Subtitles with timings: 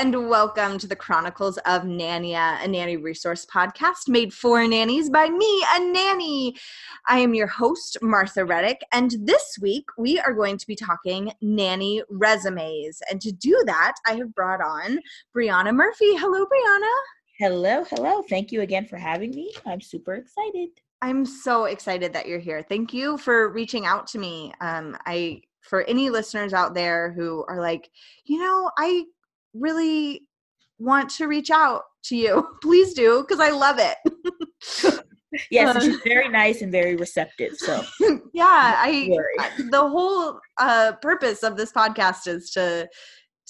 [0.00, 5.28] And welcome to the Chronicles of Nania, a nanny resource podcast made for nannies by
[5.28, 6.56] me, a nanny.
[7.06, 11.34] I am your host, Martha Reddick, and this week we are going to be talking
[11.42, 13.02] nanny resumes.
[13.10, 15.00] And to do that, I have brought on
[15.36, 16.16] Brianna Murphy.
[16.16, 16.94] Hello, Brianna.
[17.38, 18.22] Hello, hello.
[18.22, 19.52] Thank you again for having me.
[19.66, 20.70] I'm super excited.
[21.02, 22.62] I'm so excited that you're here.
[22.66, 24.54] Thank you for reaching out to me.
[24.62, 27.90] Um, I for any listeners out there who are like,
[28.24, 29.04] you know, I
[29.54, 30.22] really
[30.78, 32.46] want to reach out to you.
[32.62, 33.96] Please do because I love it.
[35.48, 37.52] Yes, Uh, she's very nice and very receptive.
[37.56, 37.84] So
[38.34, 42.88] yeah, I I- the whole uh, purpose of this podcast is to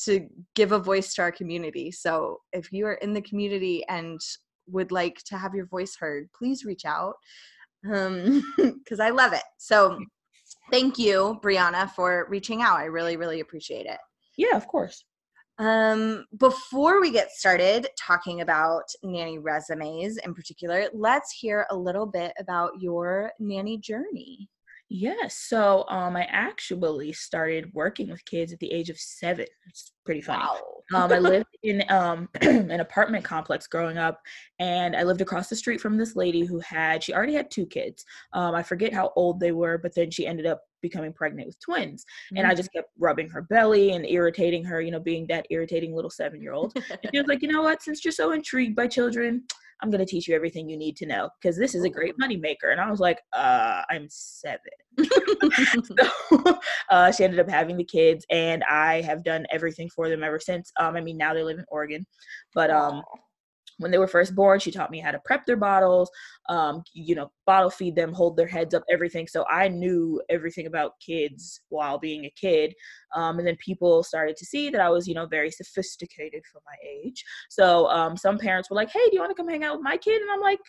[0.04, 1.90] to give a voice to our community.
[1.90, 4.20] So if you are in the community and
[4.66, 7.14] would like to have your voice heard, please reach out
[7.90, 9.42] um because I love it.
[9.56, 9.98] So
[10.70, 12.76] thank you, Brianna, for reaching out.
[12.78, 13.98] I really, really appreciate it.
[14.36, 15.02] yeah, of course.
[15.60, 22.06] Um, before we get started talking about nanny resumes in particular, let's hear a little
[22.06, 24.48] bit about your nanny journey.
[24.88, 25.36] Yes.
[25.36, 29.46] So um I actually started working with kids at the age of seven.
[29.68, 30.42] It's pretty funny.
[30.94, 34.20] Um, I lived in um, an apartment complex growing up,
[34.58, 37.66] and I lived across the street from this lady who had, she already had two
[37.66, 38.04] kids.
[38.32, 41.60] Um, I forget how old they were, but then she ended up becoming pregnant with
[41.60, 42.04] twins.
[42.36, 45.94] And I just kept rubbing her belly and irritating her, you know, being that irritating
[45.94, 46.72] little seven year old.
[46.76, 49.44] And she was like, you know what, since you're so intrigued by children,
[49.82, 52.14] I'm going to teach you everything you need to know because this is a great
[52.18, 52.70] moneymaker.
[52.70, 54.60] And I was like, uh, I'm seven.
[55.84, 56.58] so
[56.90, 60.38] uh, she ended up having the kids, and I have done everything for them ever
[60.38, 60.70] since.
[60.78, 62.06] Um, I mean, now they live in Oregon,
[62.54, 63.02] but um,
[63.80, 66.10] when they were first born, she taught me how to prep their bottles,
[66.48, 69.26] um, you know, bottle feed them, hold their heads up, everything.
[69.26, 72.74] So I knew everything about kids while being a kid.
[73.16, 76.60] Um, and then people started to see that I was, you know, very sophisticated for
[76.66, 77.24] my age.
[77.48, 79.84] So um, some parents were like, "Hey, do you want to come hang out with
[79.84, 80.60] my kid?" And I'm like,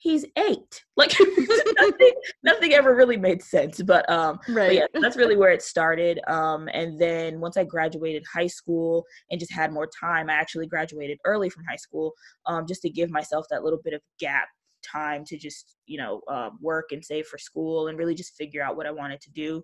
[0.00, 0.84] "He's eight.
[0.96, 1.14] Like
[1.78, 2.12] nothing,
[2.42, 3.80] nothing ever really made sense.
[3.82, 4.72] But um, but right.
[4.72, 6.20] yeah, that's really where it started.
[6.26, 10.66] Um, and then once I graduated high school and just had more time, I actually
[10.66, 12.12] graduated early from high school,
[12.46, 14.48] um, just to give myself that little bit of gap
[14.82, 18.62] time to just you know uh, work and save for school and really just figure
[18.62, 19.62] out what I wanted to do.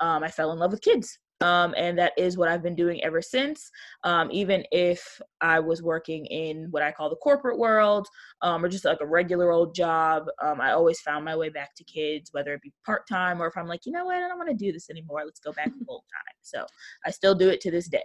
[0.00, 1.18] Um, I fell in love with kids.
[1.40, 3.70] Um, and that is what I've been doing ever since.
[4.04, 8.06] Um, even if I was working in what I call the corporate world,
[8.40, 11.74] um, or just like a regular old job, um, I always found my way back
[11.76, 14.28] to kids, whether it be part time or if I'm like, you know what, I
[14.28, 15.22] don't want to do this anymore.
[15.24, 16.34] Let's go back full time.
[16.42, 16.66] So
[17.04, 18.04] I still do it to this day.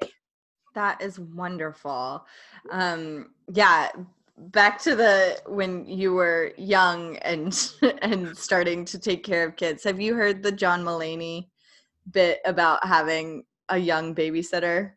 [0.76, 2.26] That is wonderful.
[2.72, 3.90] Um, yeah,
[4.38, 9.84] back to the when you were young and and starting to take care of kids.
[9.84, 11.48] Have you heard the John Mulaney
[12.12, 14.92] bit about having a young babysitter?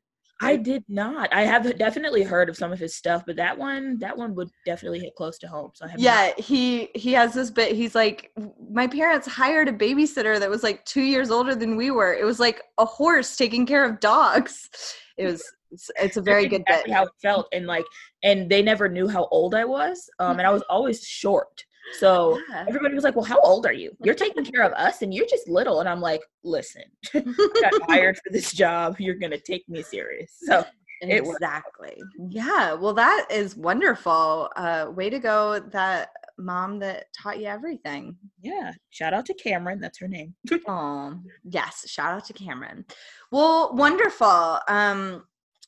[0.45, 1.33] I did not.
[1.33, 4.49] I have definitely heard of some of his stuff, but that one, that one would
[4.67, 5.71] definitely hit close to home.
[5.75, 7.77] So I have not- Yeah, he he has this bit.
[7.77, 8.33] He's like,
[8.69, 12.13] my parents hired a babysitter that was like two years older than we were.
[12.13, 14.69] It was like a horse taking care of dogs.
[15.17, 15.45] It was.
[15.71, 16.97] It's, it's a very good exactly bit.
[16.97, 17.85] how it felt and like
[18.23, 21.65] and they never knew how old i was um and i was always short
[21.99, 22.65] so Yeah.
[22.69, 25.27] everybody was like well how old are you you're taking care of us and you're
[25.27, 26.83] just little and i'm like listen
[27.15, 27.21] i
[27.61, 30.65] got hired for this job you're gonna take me serious so
[31.05, 32.01] exactly.
[32.31, 32.75] Yeah.
[32.75, 34.49] Well, that is wonderful.
[34.55, 38.17] Uh, way to go, that mom that taught you everything.
[38.41, 40.33] yeah shout out to cameron that's her name
[40.69, 41.15] Oh,
[41.45, 41.89] yes.
[41.89, 42.85] Shout out to Cameron.
[43.33, 44.61] Well, wonderful.
[44.69, 45.25] Um,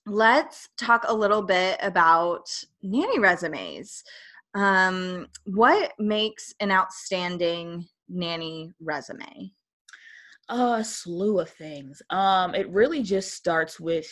[0.07, 2.49] let's talk a little bit about
[2.83, 4.05] nanny resumes.
[4.55, 9.53] Um, what makes an outstanding nanny resume?
[10.49, 12.03] A slew of things.
[12.11, 14.06] Um, it really just starts with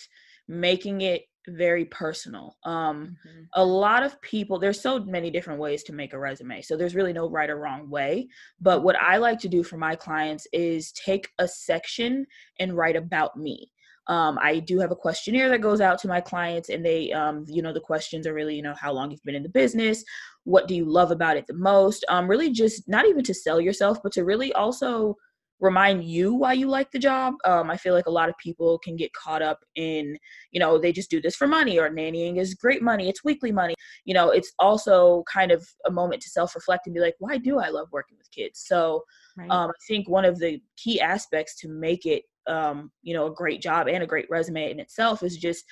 [0.49, 2.57] making it very personal.
[2.65, 3.43] Um, mm-hmm.
[3.55, 6.63] A lot of people, there's so many different ways to make a resume.
[6.63, 8.29] So there's really no right or wrong way.
[8.61, 12.27] But what I like to do for my clients is take a section
[12.61, 13.71] and write about me.
[14.09, 17.45] Um, I do have a questionnaire that goes out to my clients, and they, um,
[17.49, 20.05] you know, the questions are really, you know, how long you've been in the business,
[20.45, 23.61] what do you love about it the most, um, really just not even to sell
[23.61, 25.17] yourself, but to really also
[25.63, 27.35] remind you why you like the job.
[27.45, 30.19] Um, I feel like a lot of people can get caught up in,
[30.51, 33.53] you know, they just do this for money or nannying is great money, it's weekly
[33.53, 33.75] money.
[34.05, 37.39] You know, it's also kind of a moment to self reflect and be like, why
[37.39, 38.65] do I love working with kids?
[38.67, 39.05] So
[39.39, 39.49] right.
[39.51, 43.35] um, I think one of the key aspects to make it, um, you know, a
[43.35, 45.65] great job and a great resume in itself is just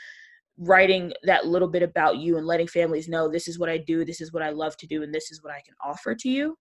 [0.59, 4.05] writing that little bit about you and letting families know this is what I do,
[4.05, 6.29] this is what I love to do, and this is what I can offer to
[6.29, 6.57] you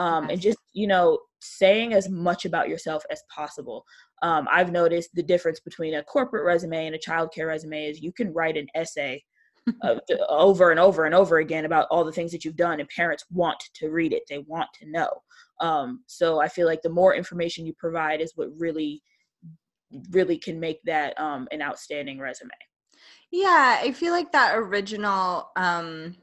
[0.00, 3.84] um, and just you know saying as much about yourself as possible.
[4.22, 8.12] Um, i've noticed the difference between a corporate resume and a childcare resume is you
[8.12, 9.22] can write an essay
[9.82, 9.96] uh,
[10.28, 13.24] over and over and over again about all the things that you've done and parents
[13.30, 15.08] want to read it they want to know.
[15.60, 19.02] Um, so i feel like the more information you provide is what really
[20.10, 22.50] really can make that um, an outstanding resume
[23.30, 26.16] yeah i feel like that original um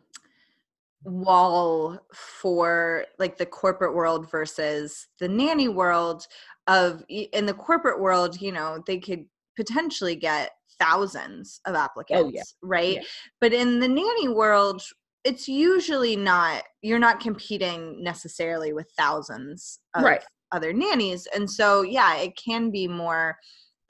[1.04, 6.28] wall for like the corporate world versus the nanny world
[6.68, 9.26] of in the corporate world you know they could
[9.56, 12.44] potentially get thousands of applicants oh, yeah.
[12.62, 13.04] right yeah.
[13.40, 14.82] but in the nanny world
[15.24, 20.24] it's usually not you're not competing necessarily with thousands of right.
[20.52, 23.36] Other nannies and so yeah it can be more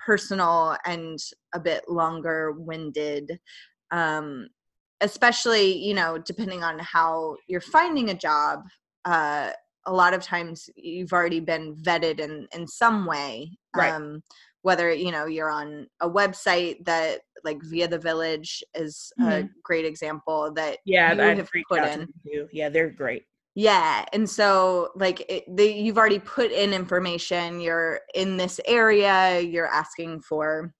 [0.03, 1.19] personal and
[1.53, 3.39] a bit longer winded
[3.91, 4.47] um
[5.01, 8.61] especially you know depending on how you're finding a job
[9.05, 9.51] uh,
[9.85, 13.93] a lot of times you've already been vetted in in some way right.
[13.93, 14.21] um,
[14.63, 19.31] whether you know you're on a website that like via the village is mm-hmm.
[19.31, 22.07] a great example that yeah you have put in
[22.51, 23.23] yeah they're great
[23.57, 29.41] yeah and so like it, they, you've already put in information you're in this area
[29.41, 30.73] you're asking for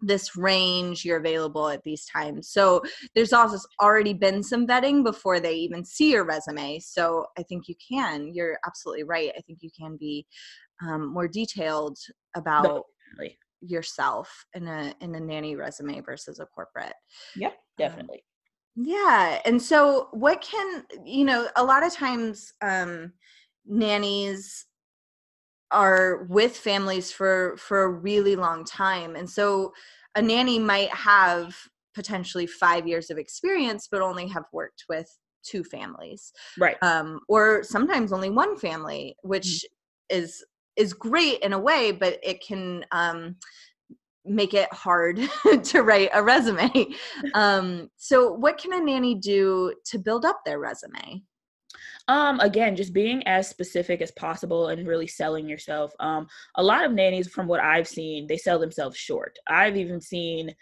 [0.00, 2.50] this range you're available at these times.
[2.50, 2.82] So
[3.14, 7.68] there's also already been some vetting before they even see your resume so i think
[7.68, 10.26] you can you're absolutely right i think you can be
[10.82, 11.98] um, more detailed
[12.36, 12.84] about
[13.60, 16.92] yourself in a in a nanny resume versus a corporate
[17.34, 18.22] yeah um, definitely
[18.80, 23.12] yeah and so what can you know a lot of times um
[23.66, 24.66] nannies
[25.70, 29.72] are with families for for a really long time and so
[30.14, 31.56] a nanny might have
[31.94, 37.62] potentially five years of experience but only have worked with two families right um, or
[37.64, 39.46] sometimes only one family which
[40.10, 40.18] mm-hmm.
[40.18, 40.44] is
[40.76, 43.34] is great in a way but it can um,
[44.28, 45.20] make it hard
[45.62, 46.70] to write a resume
[47.34, 51.22] um, so what can a nanny do to build up their resume
[52.08, 55.92] um, again, just being as specific as possible and really selling yourself.
[56.00, 59.38] Um, a lot of nannies, from what I've seen, they sell themselves short.
[59.46, 60.54] I've even seen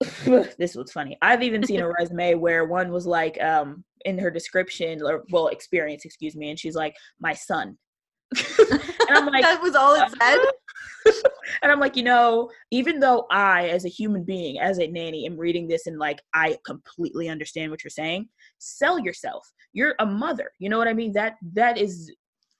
[0.58, 1.16] this was funny.
[1.22, 5.48] I've even seen a resume where one was like, um, in her description or well,
[5.48, 7.76] experience, excuse me, and she's like, my son.
[8.36, 10.38] and I'm like, that was all it said.
[11.62, 15.26] and I'm like, you know, even though I, as a human being, as a nanny,
[15.26, 19.50] am reading this and like, I completely understand what you're saying, sell yourself.
[19.72, 20.50] You're a mother.
[20.58, 21.12] You know what I mean?
[21.12, 22.12] That that is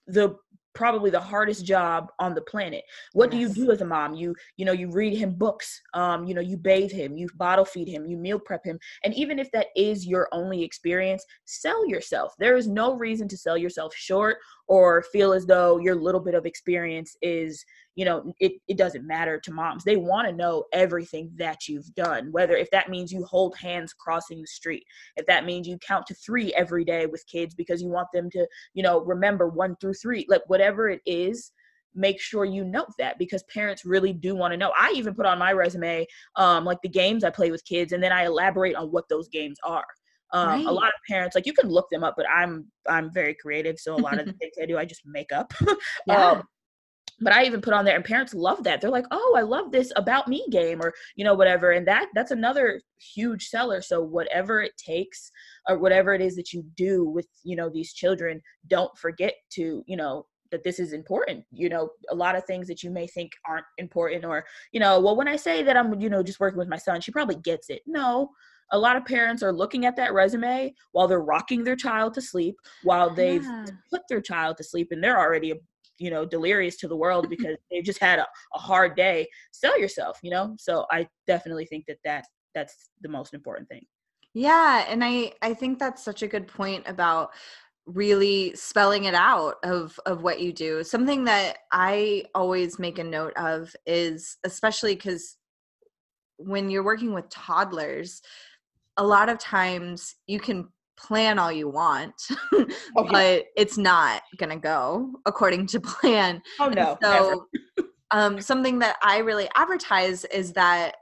[0.07, 0.37] the
[0.77, 2.85] probably the hardest job on the planet
[3.15, 3.55] what yes.
[3.55, 6.35] do you do as a mom you you know you read him books um you
[6.35, 9.51] know you bathe him you bottle feed him you meal prep him and even if
[9.53, 14.37] that is your only experience sell yourself there is no reason to sell yourself short
[14.69, 17.65] or feel as though your little bit of experience is
[17.97, 21.93] you know it, it doesn't matter to moms they want to know everything that you've
[21.95, 24.85] done whether if that means you hold hands crossing the street
[25.17, 28.31] if that means you count to three every day with kids because you want them
[28.31, 31.51] to you know remember one through three like whatever it is
[31.95, 35.27] make sure you note that because parents really do want to know i even put
[35.27, 38.77] on my resume um, like the games i play with kids and then i elaborate
[38.77, 39.87] on what those games are
[40.33, 40.67] um, right.
[40.67, 43.79] a lot of parents like you can look them up but i'm i'm very creative
[43.79, 45.55] so a lot of the things i do i just make up
[46.07, 46.31] yeah.
[46.33, 46.43] um,
[47.21, 48.81] but i even put on there and parents love that.
[48.81, 52.09] They're like oh i love this about me game or you know whatever and that
[52.15, 52.81] that's another
[53.15, 53.81] huge seller.
[53.83, 55.31] So whatever it takes
[55.69, 59.83] or whatever it is that you do with you know these children don't forget to
[59.87, 61.45] you know that this is important.
[61.51, 65.01] You know a lot of things that you may think aren't important or you know
[65.01, 67.37] well when i say that i'm you know just working with my son she probably
[67.37, 67.83] gets it.
[67.87, 68.31] No.
[68.73, 72.21] A lot of parents are looking at that resume while they're rocking their child to
[72.21, 73.65] sleep while they've Yeah.
[73.93, 75.55] put their child to sleep and they're already
[75.99, 79.27] you know delirious to the world because they've just had a, a hard day.
[79.53, 80.55] Sell yourself you know?
[80.59, 82.25] So i definitely think that that
[82.55, 83.85] that's the most important thing.
[84.35, 87.31] Yeah, and I I think that's such a good point about
[87.87, 90.83] really spelling it out of of what you do.
[90.83, 95.37] Something that I always make a note of is especially cuz
[96.39, 98.21] when you're working with toddlers,
[98.97, 102.15] a lot of times you can plan all you want,
[102.53, 102.67] Oh,
[103.05, 103.11] yeah.
[103.11, 106.43] but it's not going to go according to plan.
[106.61, 107.25] oh no never.
[107.25, 107.47] so
[108.13, 110.97] um, something that I really advertise is that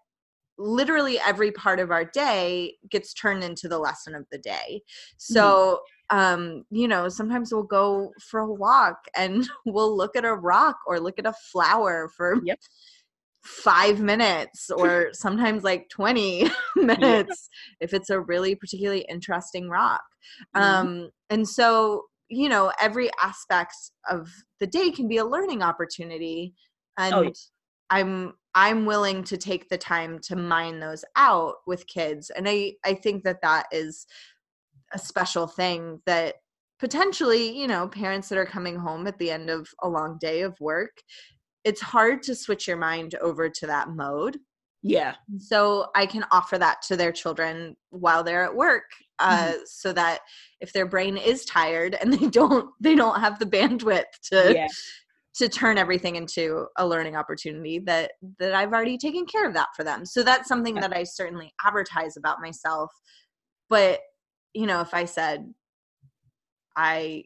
[0.56, 4.82] literally every part of our day gets turned into the lesson of the day.
[5.16, 10.34] So, um, you know, sometimes we'll go for a walk and we'll look at a
[10.34, 12.58] rock or look at a flower for Yep.
[13.44, 17.48] Five minutes or sometimes like 20 minutes
[17.80, 20.02] if it's a really particularly interesting rock.
[20.56, 20.60] Mhm.
[20.60, 23.74] Um, and so, you know, every aspect
[24.08, 24.28] of
[24.60, 26.54] the day can be a learning opportunity.
[26.98, 27.30] And Oh, yeah.
[27.90, 32.30] I'm I'm willing to take the time to mine those out with kids.
[32.30, 34.06] And I I think that that is
[34.92, 36.36] a special thing that
[36.78, 40.42] potentially, you know, parents that are coming home at the end of a long day
[40.42, 41.02] of work,
[41.64, 44.38] it's hard to switch your mind over to that mode.
[44.82, 45.14] Yeah.
[45.38, 48.84] So i can offer that to their children while they're at work
[49.18, 50.20] uh, so that
[50.60, 54.66] if their brain is tired and they don't they don't have the bandwidth to yeah.
[55.36, 59.68] to turn everything into a learning opportunity that that i've already taken care of that
[59.74, 60.04] for them.
[60.04, 62.90] So that's something that i certainly advertise about myself
[63.70, 64.00] but
[64.52, 65.52] you know if i said
[66.76, 67.24] i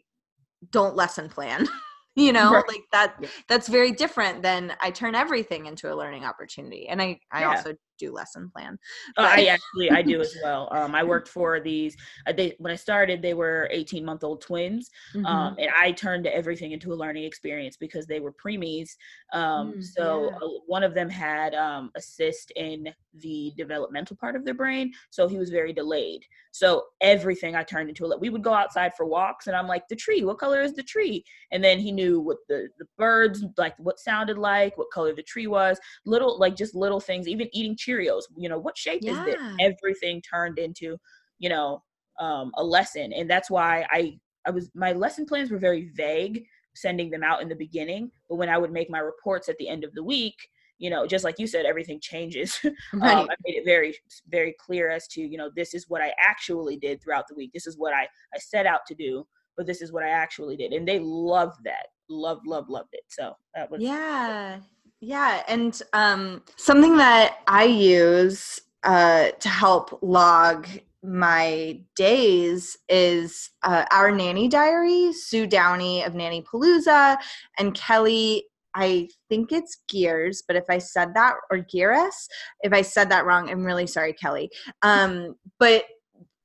[0.71, 1.67] don't lesson plan
[2.19, 2.65] you know Right.
[2.69, 3.29] like that Yeah.
[3.49, 7.51] that's very different than i turn everything into a learning opportunity and i i Yeah.
[7.51, 8.79] also do lesson plan
[9.17, 10.69] Uh, I actually I do as well.
[10.73, 11.97] Um, I worked for these.
[12.27, 15.25] Uh, they, when I started, they were 18 month old twins, Mhm.
[15.29, 18.91] um, and I turned everything into a learning experience because they were preemies.
[19.33, 20.39] Um, Mm, so yeah.
[20.43, 24.93] uh, one of them had um, a cyst in the developmental part of their brain,
[25.11, 26.25] so he was very delayed.
[26.51, 28.19] So everything I turned into a.
[28.19, 30.25] We would go outside for walks, and I'm like, the tree.
[30.25, 31.25] What color is the tree?
[31.51, 35.23] And then he knew what the the birds like, what sounded like, what color the
[35.23, 39.17] tree was little like just little things even eating cheerios you know what shape is
[39.27, 40.97] it everything turned into
[41.39, 41.83] you know
[42.21, 43.13] um, a lesson?
[43.13, 47.43] And that's why i i was my lesson plans were very vague sending them out
[47.43, 50.03] in the beginning but when i would make my reports at the end of the
[50.03, 50.37] week
[50.79, 52.61] you know just like you said everything changes.
[52.93, 53.95] Right um, i made it very
[54.29, 57.51] very clear as to you know this is what i actually did throughout the week.
[57.53, 59.27] This is what i i set out to do
[59.57, 60.73] but this is what i actually did.
[60.73, 61.89] And they loved that.
[62.09, 63.03] Loved loved loved it.
[63.09, 64.61] So that was yeah
[65.01, 70.67] yeah and um something that i use uh to help log
[71.05, 77.17] my days is uh, our nanny diary sue downey of Nannypalooza
[77.59, 82.27] and kelly i think it's gears but if i said that or gearus
[82.63, 84.51] if i said that wrong i'm really sorry kelly.
[84.83, 85.85] Um but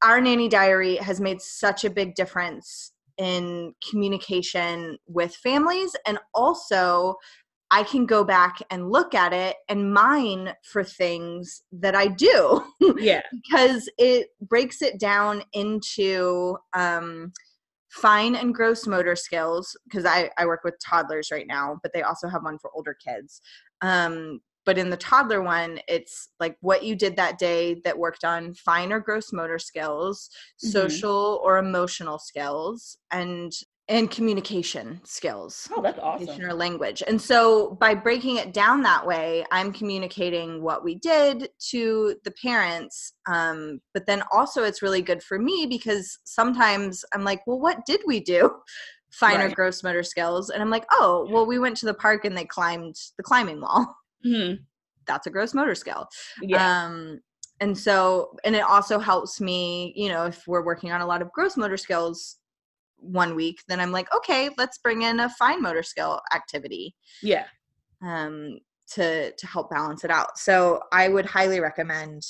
[0.03, 7.15] our nanny diary has made such a big difference in communication with families and also
[7.73, 12.63] I can go back and look at it and mine for things that I do
[12.99, 17.33] yeah because it breaks it down into um,
[17.89, 19.75] fine and gross motor skills.
[19.85, 22.93] Because I, I work with toddlers right now, but they also have one for older
[22.93, 23.41] kids.
[23.81, 28.23] Um, but in the toddler one, it's like what you did that day that worked
[28.23, 30.29] on fine or gross motor skills,
[30.63, 30.71] Mhm.
[30.71, 33.51] social or emotional skills, and
[33.89, 37.03] and communication skills oh that's awesome or language.
[37.05, 42.31] And so by breaking it down that way, I'm communicating what we did to the
[42.41, 43.13] parents.
[43.27, 47.85] Um, but then also it's really good for me because sometimes I'm like, well, what
[47.85, 48.55] did we do?
[49.11, 49.55] Finer Right.
[49.55, 50.49] gross motor skills.
[50.49, 53.61] And I'm like, oh, well, we went to the park and they climbed the climbing
[53.61, 53.95] wall.
[54.25, 54.59] Mhm.
[55.05, 56.07] That's a gross motor skill.
[56.41, 57.19] yeah Um,
[57.59, 61.21] and so, and it also helps me, you know, if we're working on a lot
[61.21, 62.37] of gross motor skills
[63.03, 66.95] one week, then I'm like, okay, let's bring in a fine motor skill activity.
[67.21, 67.45] Yeah.
[68.01, 68.59] Um,
[68.95, 70.37] to to help balance it out.
[70.37, 72.21] So I would highly recommend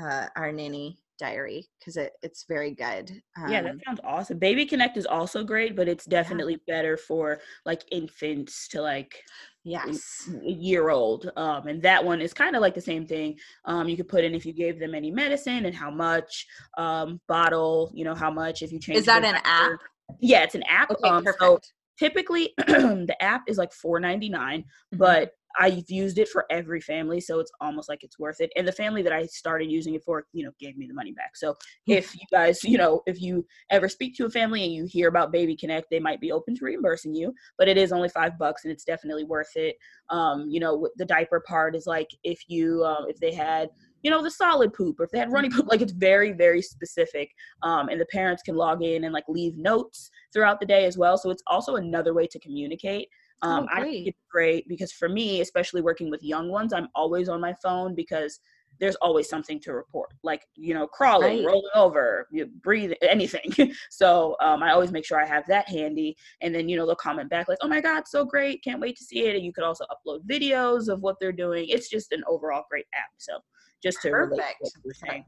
[0.00, 3.10] uh, our nanny diary because it, it's very good.
[3.36, 4.38] Um, yeah that sounds awesome.
[4.38, 9.22] Baby connect is also great but it's definitely better for like infants to like
[9.62, 13.38] yes, a year old um and that one is kind of like the same thing.
[13.66, 16.46] Um you could put in if you gave them any medicine and how much
[16.78, 19.80] um bottle you know how much if you change is that an app?
[20.20, 21.40] Yeah it's an app Okay, um perfect.
[21.40, 21.58] so
[21.98, 24.98] typically the app is like 4.99 Mm-hmm.
[24.98, 28.52] but I've used it for every family, so it's almost like it's worth it.
[28.56, 31.12] And the family that I started using it for, you know, gave me the money
[31.12, 31.36] back.
[31.36, 34.84] So if you guys, you know, if you ever speak to a family and you
[34.84, 38.08] hear about Baby Connect, they might be open to reimbursing you, but it is only
[38.08, 39.76] five bucks and it's definitely worth it.
[40.08, 43.70] Um, you know, the diaper part is like if you, um, if they had,
[44.02, 46.62] you know, the solid poop or if they had runny poop, like it's very, very
[46.62, 47.30] specific.
[47.62, 50.96] Um, and the parents can log in and like leave notes throughout the day as
[50.96, 51.18] well.
[51.18, 53.08] So it's also another way to communicate.
[53.42, 56.88] Um, Oh, I think it's great because for me, especially working with young ones, I'm
[56.94, 58.38] always on my phone because
[58.80, 61.46] there's always something to report, like you know, crawling, Right.
[61.46, 63.74] rolling over, you know, breathing, anything.
[63.90, 66.96] so um, I always make sure I have that handy, and then you know they'll
[66.96, 68.64] comment back like, "Oh my God, so great!
[68.64, 71.66] Can't wait to see it." And you could also upload videos of what they're doing.
[71.68, 73.10] It's just an overall great app.
[73.18, 73.38] So
[73.82, 74.78] just to relate Perfect.
[74.82, 75.24] what saying.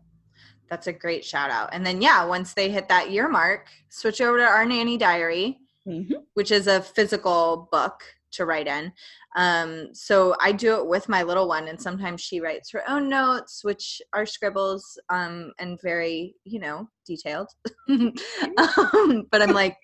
[0.68, 1.68] That's a great shout out.
[1.72, 5.58] And then yeah, once they hit that year mark, switch over to our nanny diary,
[5.86, 6.24] Mhm.
[6.34, 8.92] which is a physical book to write in.
[9.36, 13.08] Um, so I do it with my little one, and sometimes she writes her own
[13.08, 17.48] notes, which are scribbles um, and very, you know, detailed.
[17.88, 19.76] um, but I'm like,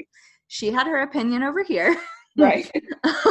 [0.48, 1.96] she had her opinion over here.
[2.36, 2.70] Right.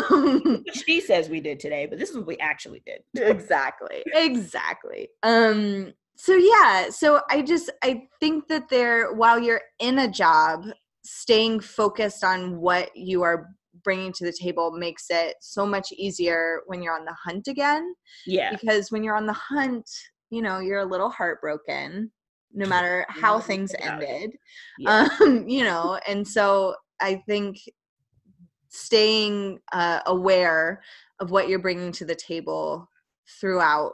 [0.10, 3.02] Um, she says we did today, but this is what we actually did.
[3.16, 10.00] exactly exactly um so yeah so i just i think that there while you're in
[10.00, 10.66] a job
[11.04, 13.50] staying focused on what you are
[13.88, 17.94] bringing to the table makes it so much easier when you're on the hunt again
[18.26, 18.52] Yeah.
[18.52, 19.90] because when you're on the hunt
[20.30, 22.12] you know you're a little heartbroken
[22.54, 24.10] no matter how things doubt about it.
[24.10, 24.32] ended
[24.78, 25.08] Yeah.
[25.22, 27.60] um you know and so i think
[28.68, 30.82] staying uh, aware
[31.22, 32.90] of what you're bringing to the table
[33.40, 33.94] throughout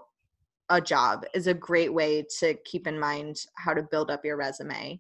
[0.70, 4.38] a job is a great way to keep in mind how to build up your
[4.38, 5.00] resume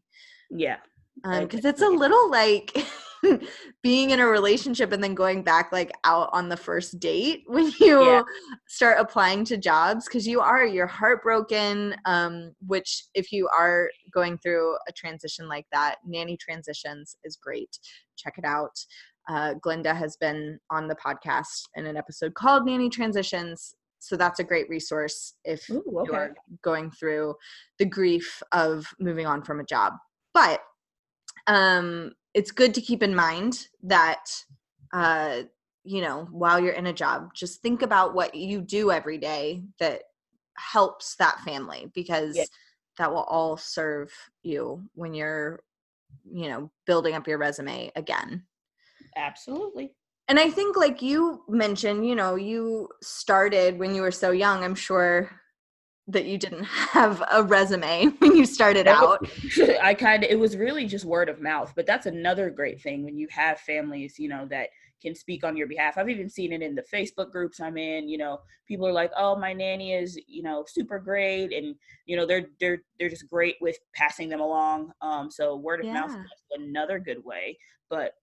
[0.52, 0.78] yeah.
[1.24, 2.76] Because it's a little like
[3.84, 7.72] being in a relationship and then going back like out on the first date when
[7.80, 8.24] you Yeah.
[8.68, 14.38] start applying to jobs because you are you're heartbroken um which if you are going
[14.38, 17.77] through a transition like that nanny transitions is great
[18.18, 18.77] check it out
[19.29, 24.40] uh, glenda has been on the podcast in an episode called nanny transitions so that's
[24.40, 26.12] a great resource if Ooh, okay.
[26.12, 27.33] you're going through
[27.79, 29.94] the grief of moving on from a job
[30.33, 30.59] but
[31.48, 34.25] um it's good to keep in mind that
[34.93, 35.41] uh
[35.83, 39.63] you know while you're in a job just think about what you do every day
[39.79, 40.03] that
[40.55, 42.46] helps that family because Yeah.
[42.98, 44.11] that will all serve
[44.43, 45.61] you when you're
[46.31, 48.43] you know building up your resume again
[49.15, 49.93] Absolutely.
[50.27, 54.63] and i think like you mentioned you know you started when you were so young
[54.63, 55.29] i'm sure
[56.07, 59.25] that you didn't have a resume when you started out
[59.81, 63.03] I kind of it was really just word of mouth, but that's another great thing
[63.03, 64.70] when you have families, you know, that
[65.01, 65.98] can speak on your behalf.
[65.98, 69.11] I've even seen it in the Facebook groups I'm in, you know, people are like,
[69.18, 73.29] "Oh, my nanny is, you know, super great and, you know, they're they're they're just
[73.29, 77.57] great with passing them along." Um so word of mouth is another good way,
[77.89, 78.13] but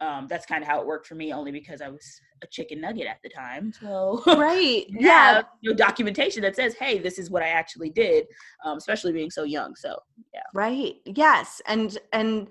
[0.00, 2.80] um that's kind of how it worked for me only because I was a chicken
[2.80, 3.72] nugget at the time.
[3.72, 8.26] So right yeah know, documentation that says, "Hey, this is what I actually did,"
[8.64, 9.74] um, especially being so young.
[9.74, 9.98] So
[10.32, 10.96] yeah, Right.
[11.04, 11.60] Yes.
[11.66, 12.48] And and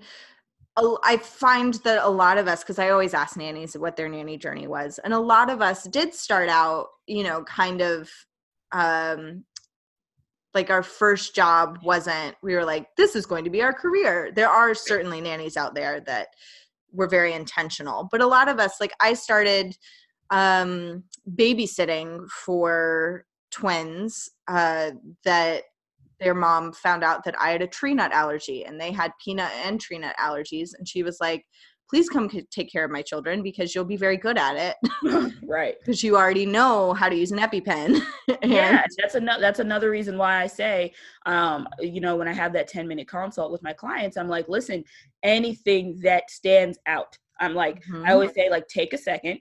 [0.76, 4.36] I find that a lot of us, because I always ask nannies what their nanny
[4.36, 8.10] journey was, and a lot of us did start out, you know, kind of
[8.72, 9.44] um
[10.52, 14.30] like our first job wasn't we were like this is going to be our career
[14.34, 16.28] there are certainly nannies out there that
[16.94, 19.76] were very intentional but a lot of us like i started
[20.30, 21.02] um
[21.36, 24.90] babysitting for twins uh
[25.24, 25.62] that
[26.20, 29.50] their mom found out that I had a tree nut allergy and they had peanut
[29.64, 30.70] and tree nut allergies.
[30.76, 31.44] And she was like,
[31.94, 35.76] please come take care of my children because you'll be very good at it right.
[35.78, 38.00] because you already know how to use an EpiPen.
[38.42, 40.92] And- Yeah, that's another that's another reason why I say,
[41.24, 44.48] um, you know, when I have that ten minute consult with my clients, I'm like,
[44.48, 44.82] listen,
[45.22, 48.04] anything that stands out, I'm like, Mhm.
[48.08, 49.38] I always say, like, take a second.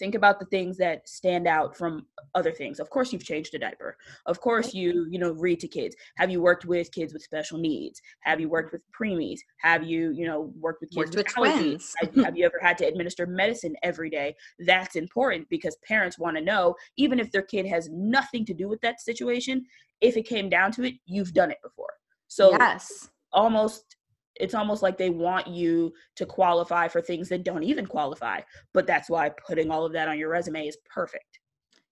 [0.00, 2.80] Think about the things that stand out from other things.
[2.80, 3.98] Of course, you've changed a diaper.
[4.24, 5.94] Of course, you you know read to kids.
[6.16, 8.00] Have you worked with kids with special needs?
[8.20, 9.40] Have you worked with preemies?
[9.58, 11.94] Have you you know worked with kids Worked with, twins.
[11.98, 14.34] Have- Have you ever had to administer medicine every day?
[14.60, 18.68] That's important because parents want to know, even if their kid has nothing to do
[18.68, 19.66] with that situation,
[20.00, 21.92] if it came down to it, you've done it before.
[22.26, 23.10] So yes.
[23.34, 23.96] almost
[24.40, 28.40] it's almost like they want you to qualify for things that don't even qualify.
[28.72, 31.40] But that's why putting all of that on your resume is perfect.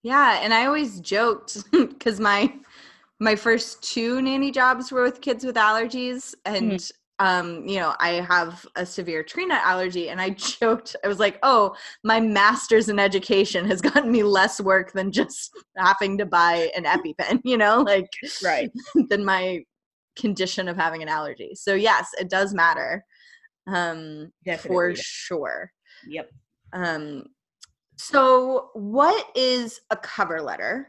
[0.02, 0.40] Yeah.
[0.42, 2.52] And I always joked because my
[3.20, 6.80] my first two nanny jobs were with kids with allergies and
[7.20, 10.30] um, you know, I have a severe tree nut allergy, and I
[10.60, 15.10] joked, I was like, oh, my master's in education has gotten me less work than
[15.10, 18.08] just having to buy an EpiPen, you know, like,
[18.44, 18.70] right,
[19.08, 19.64] than my
[20.18, 21.54] condition of having an allergy.
[21.54, 23.04] So, yes, it does matter
[23.68, 24.68] um, Definitely.
[24.68, 25.72] for sure.
[26.08, 26.30] Yep.
[26.72, 27.24] Um,
[27.96, 30.88] so, what is a cover letter?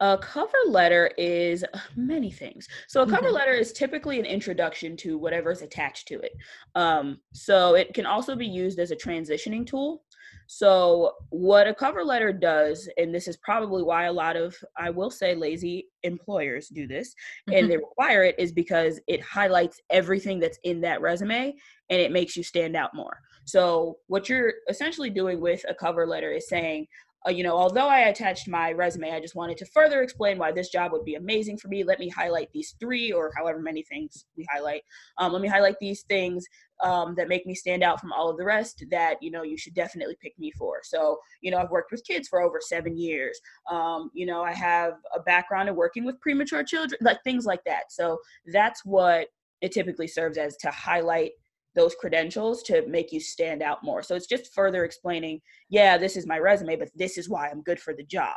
[0.00, 1.64] A cover letter is
[1.96, 2.68] many things.
[2.88, 3.34] So, a cover mm-hmm.
[3.34, 6.32] letter is typically an introduction to whatever is attached to it.
[6.74, 10.04] Um, so, it can also be used as a transitioning tool.
[10.46, 14.90] So, what a cover letter does, and this is probably why a lot of, I
[14.90, 17.14] will say, lazy employers do this
[17.48, 17.68] and mm-hmm.
[17.68, 21.54] they require it, is because it highlights everything that's in that resume
[21.90, 23.18] and it makes you stand out more.
[23.44, 26.86] So, what you're essentially doing with a cover letter is saying,
[27.26, 30.52] uh, you know, although I attached my resume, I just wanted to further explain why
[30.52, 31.82] this job would be amazing for me.
[31.82, 34.82] Let me highlight these three or however many things we highlight.
[35.18, 36.44] Um, let me highlight these things
[36.82, 39.56] um, that make me stand out from all of the rest that, you know, you
[39.56, 40.80] should definitely pick me for.
[40.82, 43.38] So, you know, I've worked with kids for over seven years.
[43.70, 47.64] Um, you know, I have a background in working with premature children, like things like
[47.64, 47.84] that.
[47.90, 48.18] So
[48.52, 49.28] that's what
[49.62, 51.32] it typically serves as to highlight
[51.74, 54.02] those credentials to make you stand out more.
[54.02, 57.62] So it's just further explaining, yeah, this is my resume, but this is why I'm
[57.62, 58.36] good for the job.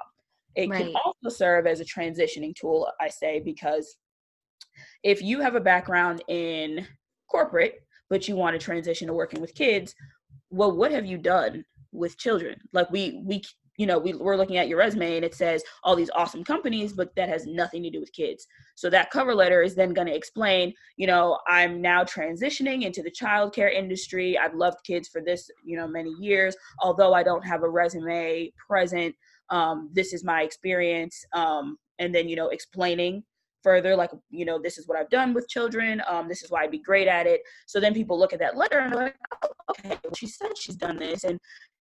[0.56, 0.86] It right.
[0.86, 3.98] can also serve as a transitioning tool, I say, because
[5.04, 6.86] if you have a background in
[7.30, 9.96] corporate, but you want to transition to working with kids,
[10.50, 12.60] well, what have you done with children?
[12.74, 13.44] Like we we
[13.80, 16.92] you know, we, we're looking at your resume and it says all these awesome companies,
[16.92, 18.46] but that has nothing to do with kids.
[18.76, 23.02] So that cover letter is then going to explain, you know, I'm now transitioning into
[23.02, 24.38] the childcare industry.
[24.38, 26.58] I've loved kids for this, you know, many years.
[26.82, 29.16] Although I don't have a resume present,
[29.50, 31.24] um, this is my experience.
[31.34, 33.24] Um, and then, you know, explaining
[33.64, 36.64] further like you know this is what i've done with children um, this is why
[36.64, 37.42] i'd be great at it.
[37.68, 40.76] So then people look at that letter and they're like oh, okay she said she's
[40.76, 41.24] done this.
[41.24, 41.40] And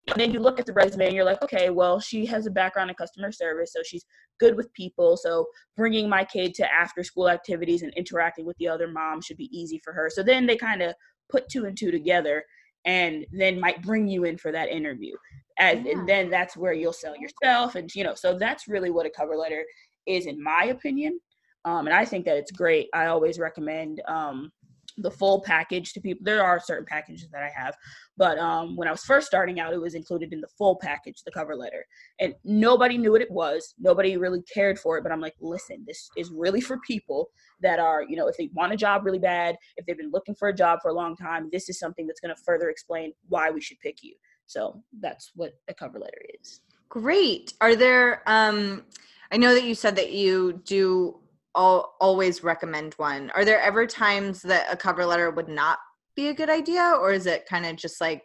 [0.07, 2.51] and then you look at the resume and you're like okay well she has a
[2.51, 4.05] background in customer service so she's
[4.41, 5.17] good with people.
[5.17, 9.37] So bringing my kid to after school activities and interacting with the other mom should
[9.37, 10.11] be easy for her.
[10.11, 10.95] So then they kind of
[11.31, 12.45] put two and two together
[12.85, 15.15] and then might bring you in for that interview.
[15.59, 15.93] As, yeah.
[15.93, 19.11] and then that's where you'll sell yourself and you know so that's really what a
[19.11, 19.65] cover letter
[20.05, 21.21] is in my opinion
[21.65, 24.51] um, and i think that it's great i always recommend um,
[24.99, 26.23] the full package to people.
[26.25, 27.75] There are certain packages that I have,
[28.17, 31.23] but um, when I was first starting out, it was included in the full package,
[31.25, 31.85] the cover letter,
[32.21, 33.75] and nobody knew what it was.
[33.79, 35.03] Nobody really cared for it.
[35.03, 38.51] But I'm like, listen, this is really for people that are, you know, if they
[38.55, 41.17] want a job really bad, if they've been looking for a job for a long
[41.17, 44.15] time, this is something that's going to further explain why we should pick you.
[44.47, 46.61] So that's what a cover letter is.
[46.89, 47.55] Great.
[47.61, 48.23] Are there?
[48.27, 48.85] um
[49.33, 51.19] I know that you said that you do
[51.55, 53.31] I'll always recommend one.
[53.35, 55.79] Are there ever times that a cover letter would not
[56.17, 58.23] be a good idea, or is it kind of just like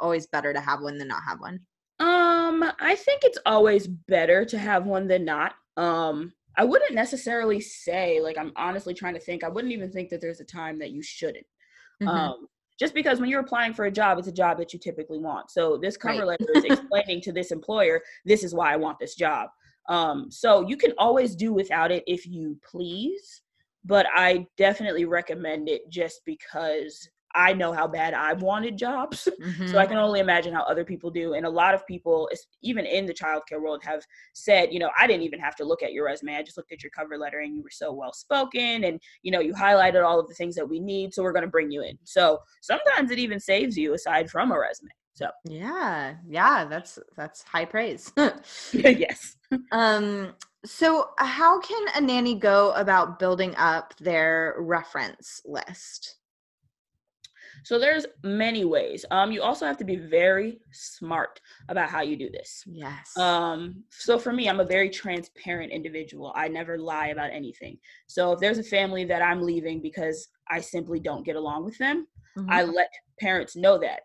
[0.00, 1.60] always better to have one than not have one?
[2.00, 5.54] Um, I think it's always better to have one than not.
[5.76, 9.44] Um, I wouldn't necessarily say like I'm honestly trying to think.
[9.44, 11.46] I wouldn't even think that there's a time that you shouldn't.
[12.02, 12.08] Mm-hmm.
[12.08, 12.46] Um,
[12.78, 15.50] just because when you're applying for a job, it's a job that you typically want.
[15.50, 16.40] So this cover right.
[16.40, 19.50] letter is explaining to this employer, this is why I want this job.
[19.88, 23.42] Um, so you can always do without it if you please,
[23.84, 29.28] but I definitely recommend it just because I know how bad I've wanted jobs.
[29.40, 29.66] Mm-hmm.
[29.72, 29.92] So I mm-hmm.
[29.92, 31.34] can only imagine how other people do.
[31.34, 32.28] And a lot of people,
[32.62, 34.02] even in the childcare world, have
[34.34, 36.36] said, you know, I didn't even have to look at your resume.
[36.36, 39.32] I just looked at your cover letter and you were so well spoken and, you
[39.32, 41.14] know, you highlighted all of the things that we need.
[41.14, 41.98] So we're going to bring you in.
[42.04, 44.90] So sometimes it even saves you aside from a resume.
[45.14, 48.12] So yeah, yeah, that's that's high praise.
[48.72, 49.36] yes.
[49.72, 56.16] um so how can a nanny go about building up their reference list?
[57.64, 59.04] So there's many ways.
[59.10, 62.64] Um, you also have to be very smart about how you do this.
[62.66, 63.16] Yes.
[63.16, 66.32] Um, so for me, I'm a very transparent individual.
[66.34, 67.78] I never lie about anything.
[68.06, 71.78] So if there's a family that I'm leaving because I simply don't get along with
[71.78, 72.50] them, mm-hmm.
[72.50, 72.88] I let
[73.20, 74.00] parents know that.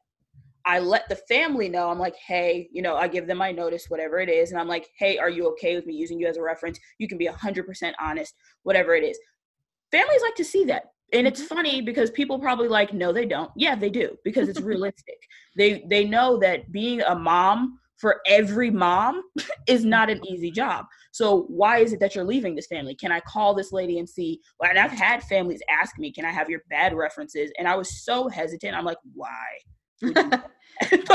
[0.68, 1.90] I let the family know.
[1.90, 4.52] I'm like, hey, you know, I give them my notice, whatever it is.
[4.52, 6.78] And I'm like, hey, are you okay with me using you as a reference?
[7.00, 9.18] You can be 100% honest, whatever it is.
[9.92, 10.84] Families like to see that.
[11.14, 11.56] And it's mm-hmm.
[11.56, 13.50] funny because people probably like, no, they don't.
[13.56, 15.16] Yeah, they do because it's realistic.
[15.58, 19.24] they they know that being a mom for every mom
[19.68, 20.86] is not an easy job.
[21.14, 22.94] So why is it that you're leaving this family?
[22.94, 24.42] Can I call this lady and see?
[24.62, 27.52] And I've had families ask me, can I have your bad references?
[27.58, 28.76] And I was so hesitant.
[28.76, 29.48] I'm like, why?
[30.02, 30.42] Yeah.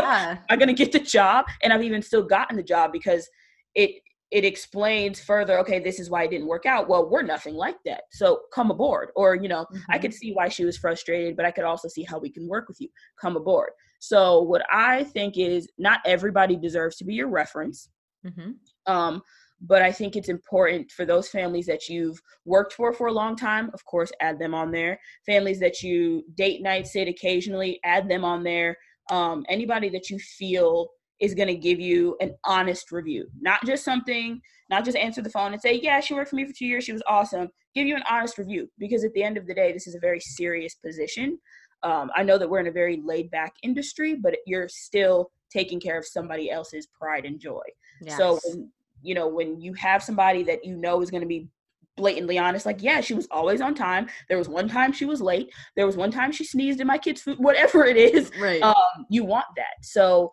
[0.51, 3.29] I'm gonna get the job, and I've even still gotten the job because
[3.75, 3.92] it
[4.33, 6.88] it explains further okay this is why it didn't work out.
[6.88, 8.05] Well we're nothing like that.
[8.12, 9.11] So come aboard.
[9.14, 9.90] Or you know mm-hmm.
[9.90, 12.49] i could see why she was frustrated but i could also see how we can
[12.49, 12.88] work with you.
[13.21, 13.71] Come aboard.
[14.01, 17.88] So what i think is not everybody deserves to be your reference.
[18.27, 18.53] Mm-hmm.
[18.87, 19.21] um,
[19.62, 23.37] but i think it's important for those families that you've worked for for a long
[23.37, 28.09] time of course add them on there families that you date night sit occasionally add
[28.09, 28.77] them on there
[29.11, 30.88] um, anybody that you feel
[31.22, 35.31] is going to give you an honest review, not just something, not just answer the
[35.31, 37.48] phone and say, yeah, she worked for me for two years, she was awesome.
[37.77, 40.01] Give you an honest review because at the end of the day, this is a
[40.01, 41.38] very serious position.
[41.85, 45.79] Um, I know that we're in a very laid back industry, but you're still taking
[45.79, 47.62] care of somebody else's pride and joy.
[48.01, 48.16] Yes.
[48.16, 48.70] So, when,
[49.03, 51.49] you know, when you have somebody that you know is going to be
[51.95, 55.21] blatantly honest like yeah she was always on time there was one time she was
[55.21, 58.62] late there was one time she sneezed in my kid's food whatever it is right
[58.62, 58.75] um,
[59.11, 60.33] you want that so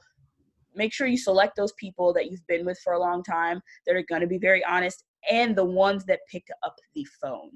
[0.76, 3.96] make sure you select those people that you've been with for a long time that
[3.96, 7.52] are going to be very honest and the ones that pick up the phone.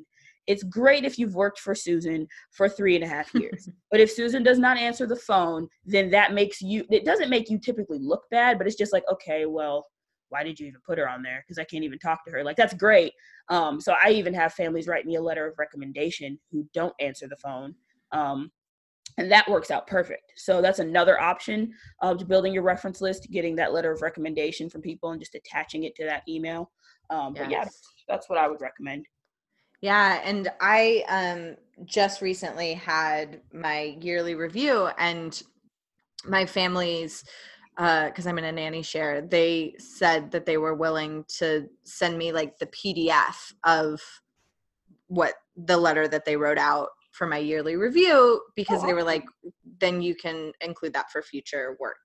[0.45, 3.69] It's great if you've worked for Susan for three and a half years.
[3.91, 7.49] but if Susan does not answer the phone, then that makes you, it doesn't make
[7.49, 9.87] you typically look bad, but it's just like, okay, well,
[10.33, 11.43] why did you even put her on there?
[11.45, 12.43] Because I can't even talk to her.
[12.43, 13.13] Like, that's great.
[13.49, 17.27] Um, so I even have families write me a letter of recommendation who don't answer
[17.27, 17.75] the phone.
[18.11, 18.51] Um,
[19.19, 23.55] and that works out perfect so that's another option of building your reference list getting
[23.55, 26.71] that letter of recommendation from people and just attaching it to that email
[27.11, 27.43] um, yes.
[27.43, 27.65] but yeah
[28.07, 29.05] that's what i would recommend
[29.81, 35.43] yeah and i um, just recently had my yearly review and
[36.25, 37.23] my family's
[37.75, 42.17] because uh, i'm in a nanny share they said that they were willing to send
[42.17, 43.99] me like the pdf of
[45.07, 49.03] what the letter that they wrote out for my yearly review because oh, they were
[49.03, 49.23] like
[49.79, 51.97] then you can include that for future work.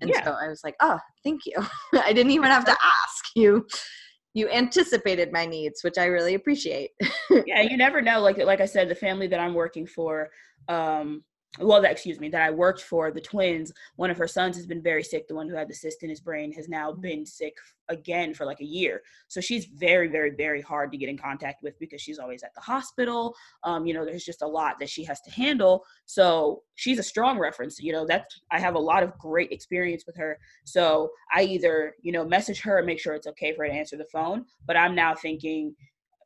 [0.00, 0.24] And yeah.
[0.24, 1.54] so i was like oh thank you.
[2.00, 3.24] I didn't even have to ask.
[3.34, 3.66] You
[4.34, 6.90] you anticipated my needs which i really appreciate.
[7.46, 10.30] Yeah you never know like like i said the family that i'm working for
[10.68, 11.24] um
[11.60, 14.80] well, excuse me, that I worked for, the twins, one of her sons has been
[14.80, 15.28] very sick.
[15.28, 17.02] The one who had the cyst in his brain has now mm-hmm.
[17.02, 17.54] been sick
[17.90, 19.02] again for like a year.
[19.28, 22.54] So she's very, very, very hard to get in contact with because she's always at
[22.54, 23.34] the hospital.
[23.64, 25.84] Um, you know, there's just a lot that she has to handle.
[26.06, 27.78] So she's a strong reference.
[27.78, 30.38] You know, that's I have a lot of great experience with her.
[30.64, 33.74] So I either, you know, message her and make sure it's okay for her to
[33.74, 34.46] answer the phone.
[34.64, 35.74] But I'm now thinking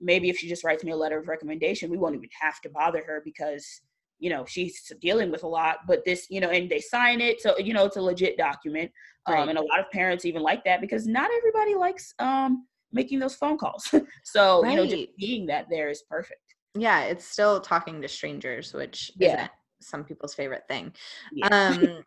[0.01, 2.69] maybe if she just writes me a letter of recommendation, we won't even have to
[2.69, 3.81] bother her because
[4.19, 7.41] you know she's dealing with a lot but this you know and they sign it
[7.41, 8.91] so you know it's a legit document
[9.27, 13.19] um, and a lot of parents even like that because not everybody likes um making
[13.19, 13.93] those phone calls
[14.25, 14.71] so right.
[14.71, 16.41] you know just being that there is perfect
[16.75, 19.49] yeah it's still talking to strangers which yeah.
[19.81, 20.93] some people's favorite thing
[21.33, 21.49] yeah.
[21.49, 22.05] um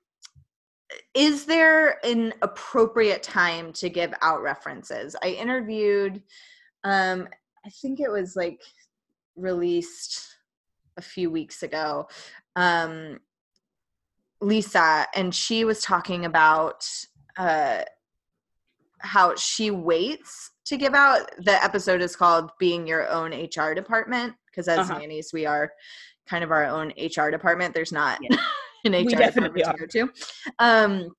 [1.13, 6.23] is there an appropriate time to give out references i interviewed
[6.83, 7.27] um
[7.65, 8.61] i think it was like
[9.35, 10.38] released
[10.99, 12.07] a few weeks ago
[12.55, 13.19] um,
[14.41, 16.85] lisa and she was talking about
[17.37, 17.81] uh,
[18.99, 24.33] how she waits to give out the episode is called being your own hr department
[24.45, 24.99] because as uh-huh.
[24.99, 25.71] nannies we are
[26.27, 28.37] kind of our own hr department there's not yeah.
[28.85, 30.09] an hr department to go to
[30.59, 31.09] um,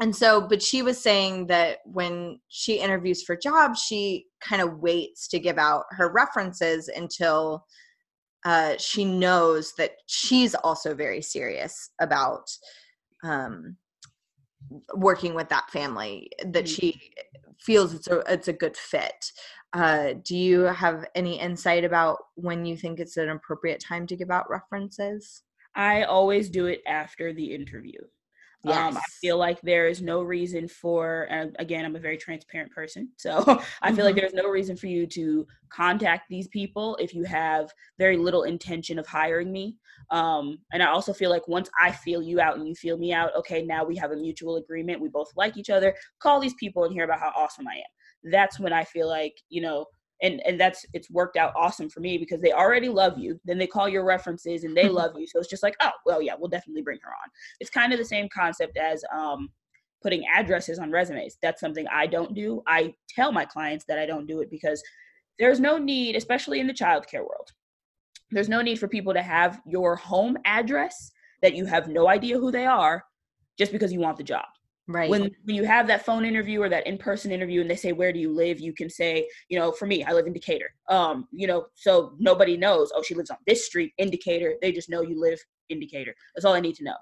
[0.00, 4.78] and so but she was saying that when she interviews for jobs she kind of
[4.78, 7.64] waits to give out her references until
[8.44, 12.50] uh, she knows that she's also very serious about
[13.24, 13.76] um,
[14.94, 16.64] working with that family that mm-hmm.
[16.64, 17.00] she
[17.60, 19.32] feels it's a it's a good fit.
[19.72, 24.16] Uh, do you have any insight about when you think it's an appropriate time to
[24.16, 25.42] give out references?
[25.74, 27.98] I always do it after the interview
[28.66, 28.76] Yes.
[28.76, 32.72] Um, I feel like there is no reason for, and again, I'm a very transparent
[32.72, 33.10] person.
[33.18, 34.20] So I feel like mm-hmm.
[34.20, 38.98] there's no reason for you to contact these people if you have very little intention
[38.98, 39.76] of hiring me.
[40.10, 43.12] Um, and I also feel like once I feel you out and you feel me
[43.12, 45.00] out, okay, now we have a mutual agreement.
[45.00, 45.94] We both like each other.
[46.20, 48.30] Call these people and hear about how awesome I am.
[48.30, 49.86] That's when I feel like, you know,
[50.22, 53.58] and and that's it's worked out awesome for me because they already love you then
[53.58, 55.26] they call your references and they love you.
[55.26, 57.30] So it's just like oh well yeah we'll definitely bring her on.
[57.60, 59.50] It's kind of the same concept as um
[60.02, 61.36] putting addresses on resumes.
[61.42, 62.62] That's something i don't do.
[62.66, 64.82] I tell my clients that i don't do it because
[65.38, 67.50] there's no need especially in the childcare world
[68.30, 72.38] there's no need for people to have your home address that you have no idea
[72.38, 73.04] who they are
[73.58, 74.46] just because you want the job
[74.88, 75.10] Right.
[75.10, 78.12] When when you have that phone interview or that in-person interview and they say where
[78.12, 80.70] do you live, you can say, you know, for me, I live in Decatur.
[80.88, 84.54] Um, you know, so nobody knows, oh, she lives on this street in Decatur.
[84.62, 86.14] They just know you live in Decatur.
[86.34, 86.96] That's all I need to know.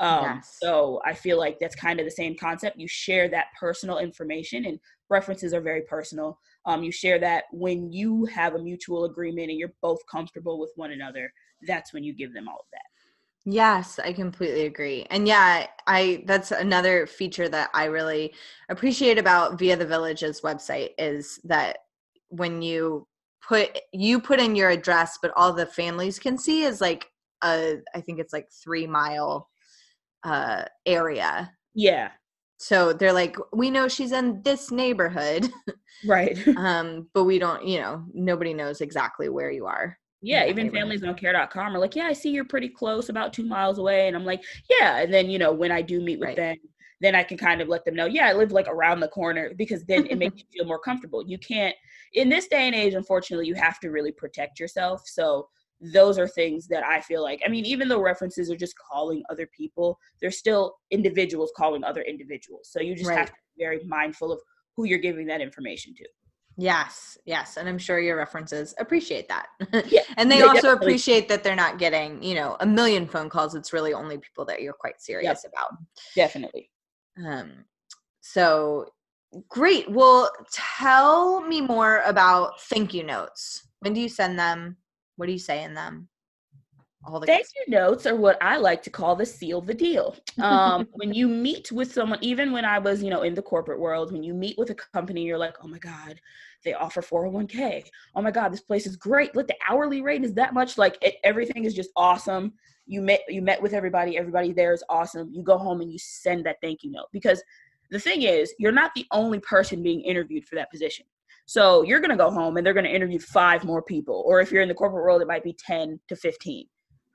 [0.00, 0.58] Um, yes.
[0.62, 2.78] so I feel like that's kind of the same concept.
[2.78, 4.78] You share that personal information and
[5.10, 6.38] references are very personal.
[6.66, 10.72] Um, you share that when you have a mutual agreement and you're both comfortable with
[10.76, 11.32] one another.
[11.66, 12.87] That's when you give them all of that.
[13.50, 15.06] Yes, I completely agree.
[15.08, 18.34] And yeah, I that's another feature that I really
[18.68, 21.78] appreciate about Via the Village's website is that
[22.28, 23.06] when you
[23.40, 27.06] put you put in your address but all the families can see is like
[27.42, 29.48] a I think it's like 3 mile
[30.24, 31.50] uh area.
[31.74, 32.10] Yeah.
[32.58, 35.50] So they're like we know she's in this neighborhood.
[36.04, 36.36] Right.
[36.58, 41.00] um but we don't, you know, nobody knows exactly where you are yeah even families
[41.00, 44.16] don't care.com are like yeah i see you're pretty close about two miles away and
[44.16, 46.36] i'm like yeah and then you know when i do meet with right.
[46.36, 46.56] them
[47.00, 49.52] then i can kind of let them know yeah i live like around the corner
[49.56, 51.74] because then it makes you feel more comfortable you can't
[52.14, 55.48] in this day and age unfortunately you have to really protect yourself so
[55.80, 59.22] those are things that i feel like i mean even though references are just calling
[59.30, 63.18] other people they're still individuals calling other individuals so you just right.
[63.18, 64.40] have to be very mindful of
[64.76, 66.04] who you're giving that information to
[66.60, 69.46] Yes, yes, and I'm sure your references appreciate that.
[69.86, 73.54] Yeah, and they, also appreciate that they're not getting, you know, a million phone calls.
[73.54, 75.52] It's really only people that you're quite serious yep.
[75.52, 75.78] about.
[76.16, 76.68] Definitely.
[77.24, 77.64] Um
[78.20, 78.86] so
[79.48, 79.88] great.
[79.88, 83.68] Well, tell me more about thank you notes.
[83.78, 84.78] When do you send them?
[85.14, 86.08] What do you say in them?
[87.08, 90.16] All the thank you notes are what I like to call the seal the deal.
[90.48, 93.80] Um, when you meet with someone, even when I was, you know, in the corporate
[93.80, 96.20] world, when you meet with a company, you're like, oh my God,
[96.64, 97.84] they offer 401k.
[98.14, 99.34] Oh my God, this place is great.
[99.34, 100.78] Look, the hourly rate is that much.
[100.78, 102.54] Like it, everything is just awesome.
[102.86, 104.16] You met you met with everybody.
[104.16, 105.30] Everybody there is awesome.
[105.32, 107.42] You go home and you send that thank you note because
[107.90, 111.04] the thing is, you're not the only person being interviewed for that position.
[111.46, 114.22] So you're going to go home and they're going to interview five more people.
[114.26, 116.66] Or if you're in the corporate world, it might be 10 to 15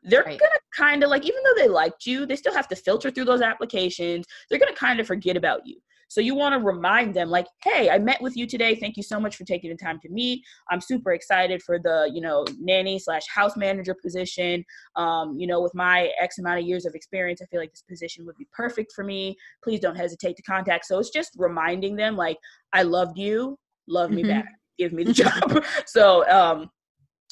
[0.04, 0.40] they're right.
[0.40, 3.26] gonna kind of like even though they liked you they still have to filter through
[3.26, 4.26] those applications.
[4.50, 5.78] They're gonna kind of forget about you.
[6.10, 8.76] So you want to remind them like hey i met with you today.
[8.76, 10.44] Thank you so much for taking the time to meet.
[10.70, 14.64] I'm super excited for the you know nanny slash house manager position.
[14.96, 17.84] Um, you know with my x amount of years of experience i feel like this
[17.84, 19.36] position would be perfect for me.
[19.64, 20.86] Please don't hesitate to contact.
[20.86, 22.38] So it's just reminding them like
[22.74, 23.58] i loved you.
[23.88, 24.32] Love me mm-hmm.
[24.32, 24.54] back.
[24.78, 25.64] Give me the job.
[25.86, 26.70] So um,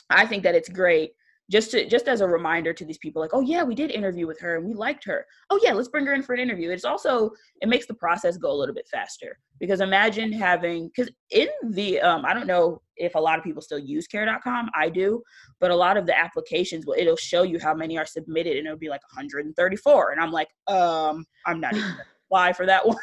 [0.10, 1.12] i think that it's great
[1.52, 4.26] just to just as a reminder to these people like oh yeah we did interview
[4.26, 5.26] with her and we liked her.
[5.50, 6.72] Oh yeah let's bring her in for an interview.
[6.72, 11.10] It's also it makes the process go a little bit faster because imagine having because
[11.30, 14.90] in the um, i don't know if a lot of people still use care.com i
[14.90, 15.22] do
[15.62, 18.66] but a lot of the applications well it'll show you how many are submitted and
[18.66, 21.96] it'll be like 134 and i'm like um i'm not even
[22.28, 22.98] apply for that one.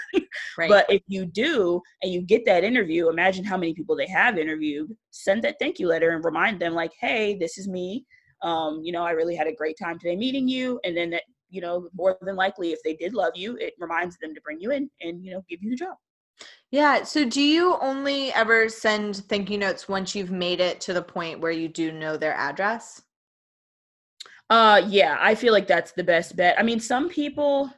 [0.58, 0.68] Right.
[0.68, 4.37] but if you do and you get that interview imagine how many people they have
[4.37, 8.04] interviewed send that thank you letter and remind them like hey this is me
[8.42, 10.81] um, you know, I really had a great time today meeting you.
[10.85, 14.18] And then that, you know, more than likely, if they did love you, it reminds
[14.18, 15.96] them to bring you in and, you know, give you the job.
[16.70, 17.03] Yeah.
[17.03, 21.03] So do you only ever send thank you notes once you've made it to the
[21.03, 23.03] point where you do know their address?
[24.51, 26.59] Uh yeah, I feel like that's the best bet.
[26.59, 27.70] I mean, some people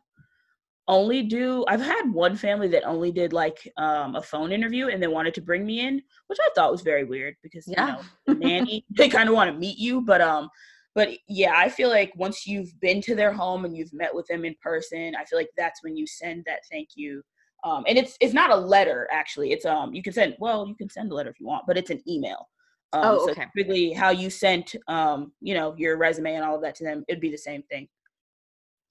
[0.88, 5.02] only do I've had one family that only did like um, a phone interview and
[5.02, 7.98] they wanted to bring me in, which I thought was very weird because yeah.
[8.26, 10.48] you know, nanny they kind of want to meet you, but um
[10.94, 14.26] but yeah, I feel like once you've been to their home and you've met with
[14.26, 17.22] them in person, I feel like that's when you send that thank you.
[17.62, 19.52] Um, and it's it's not a letter actually.
[19.52, 21.78] It's um you can send well you can send a letter if you want, but
[21.78, 22.48] it's an email.
[22.92, 23.34] Um, oh, okay.
[23.34, 26.84] So typically, how you sent um you know your resume and all of that to
[26.84, 27.86] them, it'd be the same thing.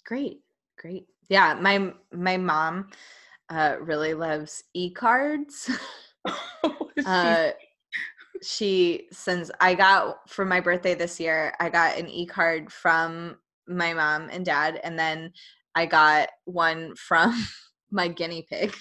[0.05, 0.39] Great,
[0.77, 2.89] great yeah my my mom
[3.49, 5.69] uh really loves e-cards.
[7.05, 7.51] Uh
[8.41, 13.37] she sends i got for my birthday this year i got an e-card from
[13.67, 15.31] my mom and dad and then
[15.75, 17.33] i got one from
[17.91, 18.75] my guinea pig.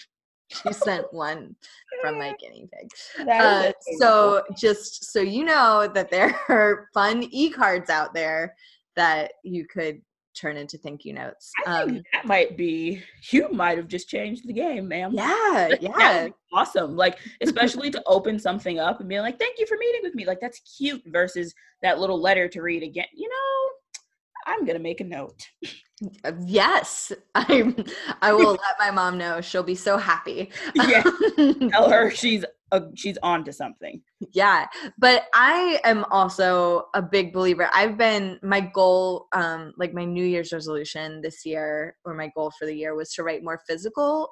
[0.48, 1.56] She sent one
[2.00, 3.30] from my guinea pig.
[3.30, 8.54] Uh, so just so you know that there are fun e-cards out there
[8.96, 10.00] that you could
[10.38, 11.53] turn into thank you notes.
[11.66, 15.12] Um, that might be you might have just changed the game, ma'am.
[15.12, 16.96] Yeah, yeah, awesome.
[16.96, 20.27] Like especially to open something up and be like, "Thank you for meeting with me."
[20.27, 23.07] Like that's cute versus that little letter to read again.
[23.14, 25.48] You know, I'm gonna make a note.
[26.24, 27.74] Uh, yes, I
[28.22, 29.40] I will let my mom know.
[29.40, 30.50] She'll be so happy.
[30.74, 31.03] yeah,
[31.70, 34.01] tell her she's a, she's on to something.
[34.32, 34.66] Yeah,
[34.99, 37.68] but I am also a big believer.
[37.72, 42.53] I've been my goal, um, like my New Year's resolution this year, or my goal
[42.59, 44.30] for the year was to write more physical,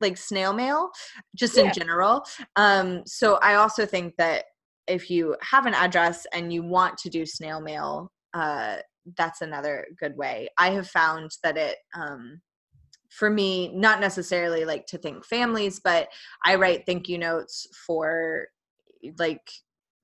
[0.00, 0.90] like snail mail,
[1.34, 1.64] just yeah.
[1.64, 2.24] in general.
[2.56, 4.44] Um, so I also think that
[4.86, 8.76] if you have an address and you want to do snail mail, uh,
[9.16, 10.48] that's another good way.
[10.58, 12.40] I have found that it um,
[13.10, 16.08] for me, not necessarily like to thank families, but
[16.44, 18.46] I write thank you notes for
[19.18, 19.50] like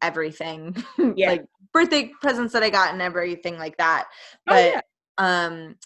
[0.02, 0.76] everything,
[1.16, 1.30] yeah.
[1.30, 4.06] like birthday presents that I got and everything like that.
[4.48, 4.80] Oh, but yeah.
[5.18, 5.76] um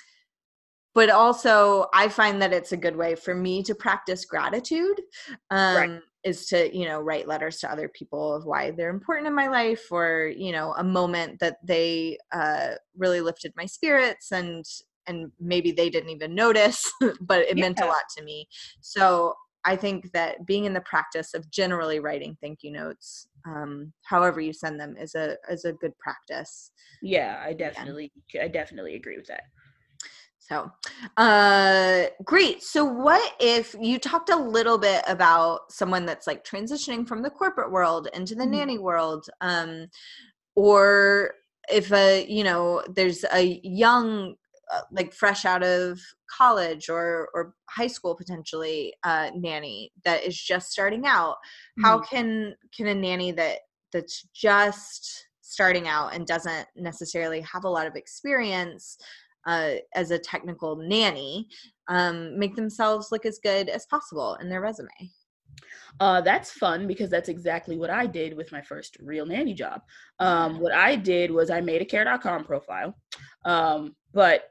[0.94, 5.00] but also I find that it's a good way for me to practice gratitude.
[5.50, 6.00] Um, right.
[6.24, 9.48] Is to you know write letters to other people of why they're important in my
[9.48, 14.64] life, or you know a moment that they uh, really lifted my spirits, and
[15.06, 17.62] and maybe they didn't even notice, but it yeah.
[17.62, 18.46] meant a lot to me.
[18.80, 23.92] So I think that being in the practice of generally writing thank you notes, um,
[24.04, 26.72] however you send them, is a is a good practice.
[27.02, 29.42] Yeah, I definitely, I definitely agree with that.
[30.48, 30.70] So,
[31.16, 32.62] uh, great.
[32.62, 37.30] So, what if you talked a little bit about someone that's like transitioning from the
[37.30, 38.52] corporate world into the mm-hmm.
[38.52, 39.86] nanny world, um,
[40.56, 41.32] or
[41.70, 44.34] if a you know there's a young
[44.72, 50.36] uh, like fresh out of college or or high school potentially uh, nanny that is
[50.40, 51.36] just starting out
[51.78, 51.84] mm-hmm.
[51.84, 53.58] how can can a nanny that
[53.92, 58.96] that's just starting out and doesn't necessarily have a lot of experience
[59.46, 61.48] uh, as a technical nanny
[61.88, 64.88] um, make themselves look as good as possible in their resume
[66.00, 69.82] uh, that's fun because that's exactly what I did with my first real nanny job.
[70.18, 72.96] Um, what I did was I made a care.com profile,
[73.44, 74.44] um, but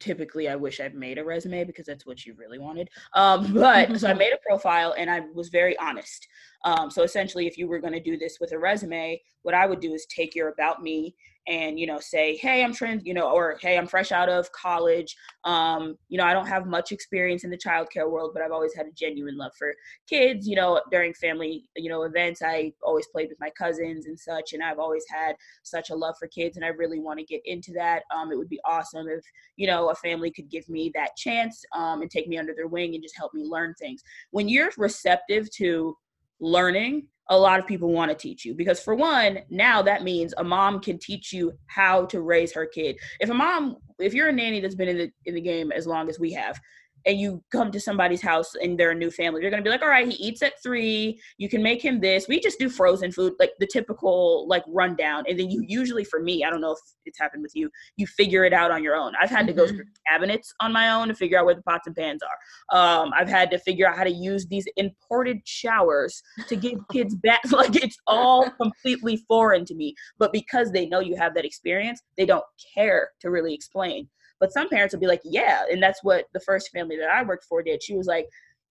[0.00, 2.88] typically I wish I'd made a resume because that's what you really wanted.
[3.14, 6.26] Um, but so I made a profile and I was very honest.
[6.64, 9.66] Um, so essentially, if you were going to do this with a resume, what I
[9.66, 11.14] would do is take your about me
[11.50, 14.50] and you know say hey i'm trans you know or hey i'm fresh out of
[14.52, 15.16] college.
[15.44, 18.74] Um you know i don't have much experience in the childcare world but i've always
[18.74, 19.74] had a genuine love for
[20.08, 24.18] kids you know during family you know events i always played with my cousins and
[24.18, 27.24] such and i've always had such a love for kids and i really want to
[27.24, 28.02] get into that.
[28.14, 29.24] Um it would be awesome if
[29.56, 32.68] you know a family could give me that chance um and take me under their
[32.68, 34.02] wing and just help me learn things.
[34.30, 35.96] When you're receptive to
[36.40, 38.54] learning a lot of people want to teach you.
[38.54, 42.66] Because for one now that means a mom can teach you how to raise her
[42.66, 42.98] kid.
[43.20, 45.86] If a mom if you're a nanny that's been in the in the game as
[45.86, 46.60] long as we have
[47.06, 49.82] and you come to somebody's house and they're a new family, you're gonna be like,
[49.82, 51.20] all right, he eats at three.
[51.38, 52.28] You can make him this.
[52.28, 55.24] We just do frozen food, like the typical like rundown.
[55.28, 58.06] And then you usually, for me, I don't know if it's happened with you, you
[58.06, 59.12] figure it out on your own.
[59.20, 59.46] I've had mm-hmm.
[59.46, 59.76] to go mm-hmm.
[59.76, 62.76] through cabinets on my own to figure out where the pots and pans are.
[62.76, 67.14] Um, I've had to figure out how to use these imported showers to give kids
[67.14, 67.40] back.
[67.50, 69.94] like it's all completely foreign to me.
[70.18, 72.44] But because they know you have that experience, they don't
[72.74, 74.08] care to really explain.
[74.40, 75.64] But some parents will be like, yeah.
[75.70, 77.82] And that's what the first family that I worked for did.
[77.82, 78.26] She was like,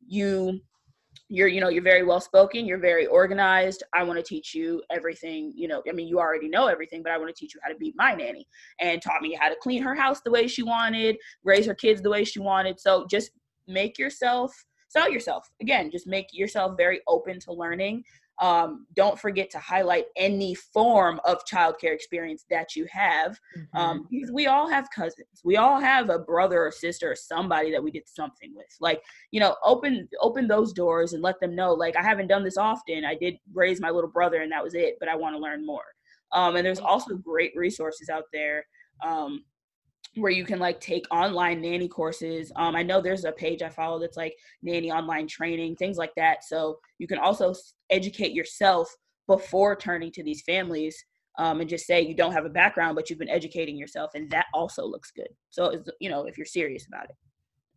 [0.08, 0.60] you
[1.28, 4.82] you're you know you're very well spoken you're very organized i want to teach you
[4.90, 7.60] everything you know i mean you already know everything but i want to teach you
[7.64, 8.48] how to be my nanny
[8.80, 12.02] and taught me how to clean her house the way she wanted raise her kids
[12.02, 13.32] the way she wanted so just
[13.68, 18.04] make yourself sell yourself again just make yourself very open to learning
[18.40, 23.40] um, don't forget to highlight any form of childcare experience that you have.
[23.58, 23.78] Mm-hmm.
[23.78, 25.42] Um, because we all have cousins.
[25.44, 28.68] We all have a brother or sister or somebody that we did something with.
[28.80, 32.44] Like, you know, open open those doors and let them know, like, I haven't done
[32.44, 33.04] this often.
[33.04, 35.66] I did raise my little brother and that was it, but I want to learn
[35.66, 35.84] more.
[36.32, 38.66] Um, and there's also great resources out there.
[39.04, 39.44] Um,
[40.16, 42.52] where you can like take online nanny courses.
[42.56, 46.14] Um, I know there's a page I follow that's like nanny online training, things like
[46.18, 46.44] that.
[46.44, 47.54] So you can also
[47.90, 48.94] educate yourself
[49.28, 50.98] before turning to these families
[51.38, 54.30] um, and just say you don't have a background, but you've been educating yourself, and
[54.32, 55.30] that also looks good.
[55.50, 57.16] So you know if you're serious about it.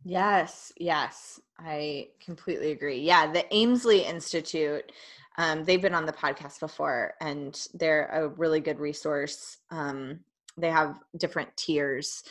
[0.03, 2.99] Yes, yes, I completely agree.
[2.99, 4.91] Yeah, the Aimsley Institute.
[5.37, 9.57] Um, they've been on the podcast before, and they're a really good resource.
[9.71, 10.19] Um,
[10.57, 12.23] they have different tiers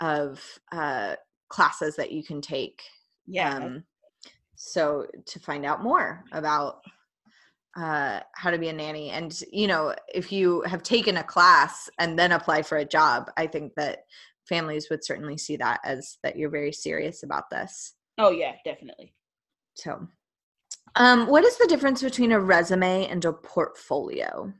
[0.00, 1.14] of uh,
[1.48, 2.82] classes that you can take.
[3.26, 3.56] Yeah.
[3.56, 3.84] Um,
[4.56, 6.80] so to find out more about
[7.76, 11.88] uh, how to be a nanny, and you know, if you have taken a class
[11.98, 14.00] and then apply for a job, I think that
[14.48, 17.94] families would certainly see that as that you're very serious about this.
[18.18, 19.14] Oh yeah, definitely.
[19.74, 20.08] So,
[20.96, 24.52] um, what is the difference between a resume and a portfolio?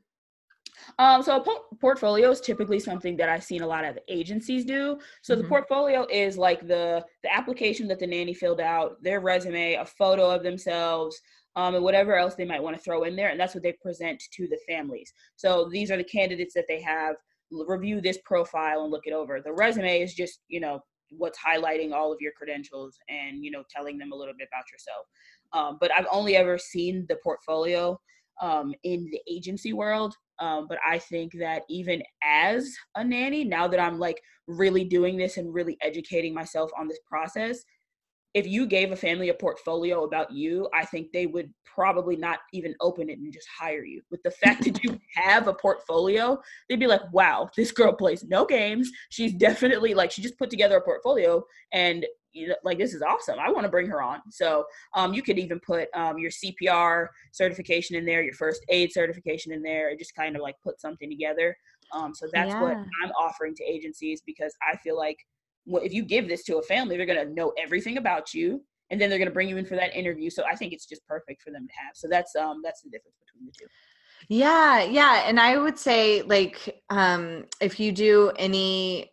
[0.98, 4.64] Um, so a po- portfolio is typically something that I've seen a lot of agencies
[4.64, 4.98] do.
[5.22, 5.42] So mm-hmm.
[5.42, 9.84] the portfolio is like the the application that the nanny filled out, their resume, a
[9.84, 11.20] photo of themselves,
[11.56, 13.74] um, and whatever else they might want to throw in there, and that's what they
[13.82, 15.12] present to the families.
[15.36, 17.16] So these are the candidates that they have.
[17.50, 19.40] Review this profile and look it over.
[19.40, 20.80] The resume is just you know
[21.10, 24.64] what's highlighting all of your credentials and you know telling them a little bit about
[24.70, 25.06] yourself.
[25.52, 27.98] Um, but I've only ever seen the portfolio
[28.40, 30.14] um, in the agency world.
[30.40, 35.16] Um, but I think that even as a nanny, now that I'm like really doing
[35.16, 37.64] this and really educating myself on this process,
[38.34, 42.40] if you gave a family a portfolio about you, I think they would probably not
[42.52, 44.02] even open it and just hire you.
[44.10, 48.24] With the fact that you have a portfolio, they'd be like, wow, this girl plays
[48.24, 48.90] no games.
[49.10, 53.02] She's definitely like, she just put together a portfolio and you know, like this is
[53.02, 53.38] awesome.
[53.38, 54.20] I want to bring her on.
[54.30, 54.64] So
[54.94, 59.52] um, you could even put um, your CPR certification in there, your first aid certification
[59.52, 61.56] in there, and just kind of like put something together.
[61.92, 62.60] Um, so that's yeah.
[62.60, 65.18] what I'm offering to agencies because I feel like
[65.66, 69.00] if you give this to a family, they're going to know everything about you, and
[69.00, 70.30] then they're going to bring you in for that interview.
[70.30, 71.94] So I think it's just perfect for them to have.
[71.94, 73.66] So that's um that's the difference between the two.
[74.28, 79.10] Yeah, yeah, and I would say like um if you do any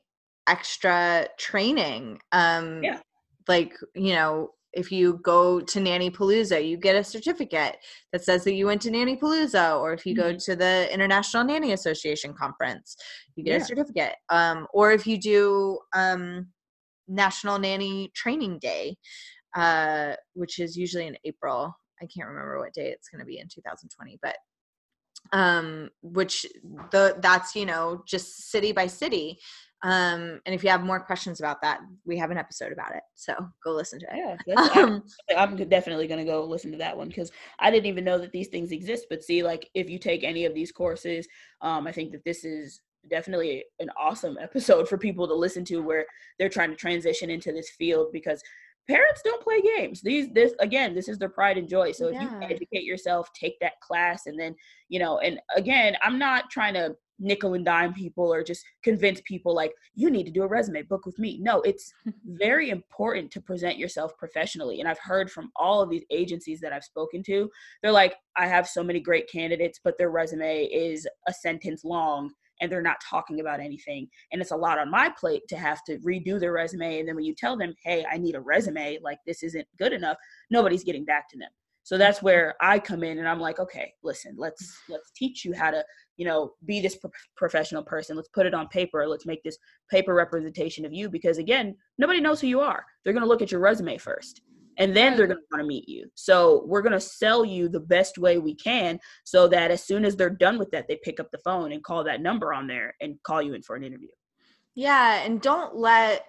[0.47, 2.99] extra training, um yeah.
[3.47, 7.77] like you know if you go to Nannypalooza, you get a certificate
[8.11, 10.33] that says that you went to Nannypalooza, or if you mm-hmm.
[10.33, 12.97] go to the International Nanny Association conference,
[13.37, 13.63] you get yeah.
[13.63, 14.15] a certificate.
[14.29, 16.47] Um, or if you do um,
[17.07, 18.97] National Nanny Training Day,
[19.55, 21.73] uh, which is usually in April.
[22.01, 24.35] I can't remember what day it's going to be in 2020, but
[25.33, 26.45] um which
[26.91, 29.39] the that's you know just city by city
[29.85, 33.03] um, and if you have more questions about that, we have an episode about it.
[33.13, 34.39] So go listen to it.
[34.47, 35.03] Yeah, um,
[35.37, 38.31] I'm, definitely going to go listen to that one because I didn't even know that
[38.31, 39.05] these things exist.
[39.11, 41.27] But see, like if you take any of these courses,
[41.61, 42.81] um, I think that this is
[43.11, 46.07] definitely an awesome episode for people to listen to where
[46.39, 48.41] they're trying to transition into this field because
[48.87, 52.21] parents don't play games these this again this is their pride and joy so if
[52.21, 54.55] you educate yourself take that class and then
[54.89, 59.21] you know and again i'm not trying to nickel and dime people or just convince
[59.25, 61.39] people like you need to do a resume book with me.
[61.41, 61.93] No it's
[62.25, 66.73] very important to present yourself professionally and i've heard from all of these agencies that
[66.73, 67.49] i've spoken to
[67.81, 72.31] they're like i have so many great candidates but their resume is a sentence long
[72.61, 75.83] and they're not talking about anything and it's a lot on my plate to have
[75.83, 78.97] to redo their resume and then when you tell them hey i need a resume
[79.01, 80.17] like this isn't good enough
[80.49, 81.49] nobody's getting back to them.
[81.83, 85.53] So that's where i come in and i'm like okay listen let's let's teach you
[85.53, 85.83] how to
[86.17, 88.15] you know be this pro- professional person.
[88.15, 89.07] Let's put it on paper.
[89.07, 89.57] Let's make this
[89.89, 92.85] paper representation of you because again nobody knows who you are.
[93.03, 94.41] They're going to look at your resume first
[94.77, 96.09] and then they're going to want to meet you.
[96.15, 100.05] So we're going to sell you the best way we can so that as soon
[100.05, 102.67] as they're done with that they pick up the phone and call that number on
[102.67, 104.09] there and call you in for an interview.
[104.75, 106.25] Yeah and don't let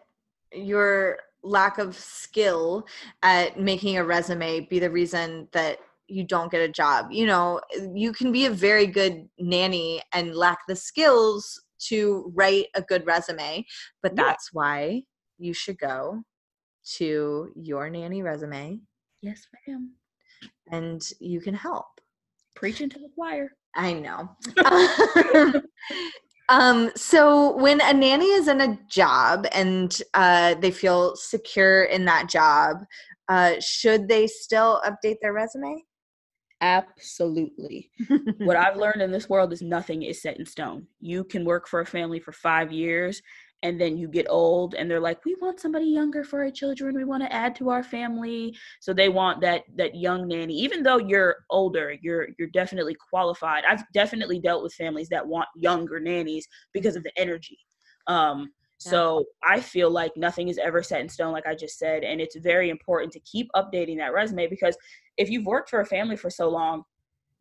[0.53, 2.87] your lack of skill
[3.23, 5.79] at making a resume be the reason that
[6.09, 7.07] you don't get a job.
[7.11, 7.61] You know,
[7.95, 13.07] you can be a very good nanny and lack the skills to write a good
[13.07, 13.65] resume,
[14.03, 14.23] but yeah.
[14.25, 15.03] that's why
[15.39, 16.23] you should go
[16.97, 18.81] to your nanny resume.
[19.21, 19.93] Yes, ma'am.
[20.71, 21.87] And you can help.
[22.55, 23.51] Preaching to the choir.
[23.75, 24.31] I know.
[26.49, 32.07] um, so when a nanny is in a job and uh, they feel secure in
[32.07, 32.79] that job,
[33.29, 35.85] uh, should they still update their resume?
[36.61, 37.91] Absolutely.
[38.39, 40.87] what I've learned in this world is nothing is set in stone.
[41.01, 43.21] You can work for a family for five years
[43.63, 46.95] and then you get old and they're like, we want somebody younger for our children.
[46.95, 48.57] We want to add to our family.
[48.81, 50.55] So they want that that young nanny.
[50.55, 53.65] Even though you're older, you're you're definitely qualified.
[53.69, 57.59] I've definitely dealt with families that want younger nannies because of the energy.
[58.07, 62.05] Um, so I feel like nothing is ever set in stone, like I just said.
[62.05, 64.77] And it's very important to keep updating that resume because
[65.17, 66.83] if you've worked for a family for so long,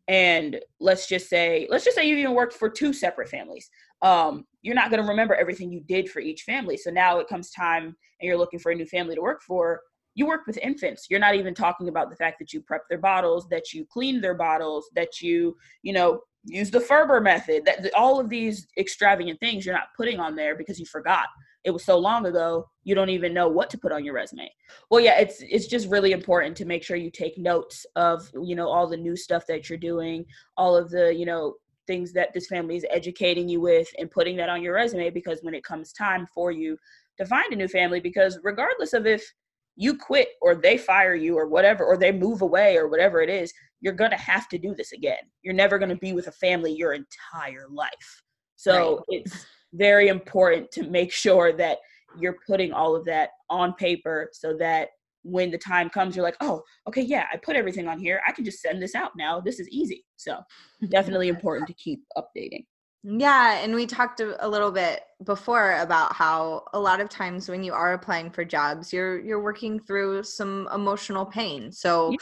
[0.08, 3.68] and let's just say, let's just say you've even worked for two separate families,
[4.02, 6.76] um, you're not going to remember everything you did for each family.
[6.76, 7.94] So now it comes time and
[8.26, 9.80] you're looking for a new family to work for.
[10.14, 11.06] You work with infants.
[11.10, 14.20] You're not even talking about the fact that you prep their bottles, that you clean
[14.20, 17.64] their bottles, that you, you know, use the Ferber method.
[17.64, 21.26] That all of these extravagant things you're not putting on there because you forgot.
[21.64, 24.48] It was so long ago, you don't even know what to put on your resume.
[24.90, 28.54] Well, yeah, it's it's just really important to make sure you take notes of, you
[28.54, 30.24] know, all the new stuff that you're doing,
[30.56, 31.54] all of the, you know,
[31.86, 35.40] things that this family is educating you with and putting that on your resume because
[35.42, 36.76] when it comes time for you
[37.18, 39.32] to find a new family because regardless of if
[39.76, 43.28] you quit or they fire you or whatever or they move away or whatever it
[43.28, 45.18] is you're going to have to do this again.
[45.42, 48.22] You're never going to be with a family your entire life.
[48.56, 49.04] So right.
[49.08, 51.78] it's very important to make sure that
[52.18, 54.88] you're putting all of that on paper so that
[55.22, 58.22] when the time comes you're like oh okay yeah i put everything on here.
[58.26, 59.40] I can just send this out now.
[59.40, 60.04] This is easy.
[60.16, 60.38] So
[60.88, 62.64] definitely important to keep updating
[63.08, 67.62] yeah, and we talked a little bit before about how a lot of times when
[67.62, 71.70] you are applying for jobs, you're you're working through some emotional pain.
[71.70, 72.16] So,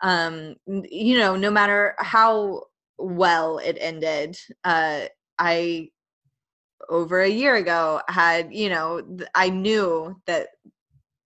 [0.00, 2.64] um, you know, no matter how
[2.98, 5.02] well it ended, uh,
[5.38, 5.90] I
[6.88, 9.02] over a year ago had you know
[9.34, 10.48] i knew that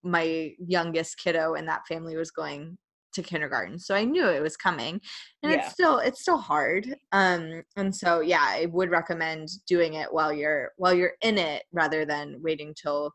[0.04, 2.78] my youngest kiddo in that family was going
[3.18, 5.00] to kindergarten so i knew it was coming
[5.42, 5.58] and Yeah.
[5.58, 10.32] it's still it's still hard um and so yeah i would recommend doing it while
[10.32, 13.12] you're while you're in it rather than waiting till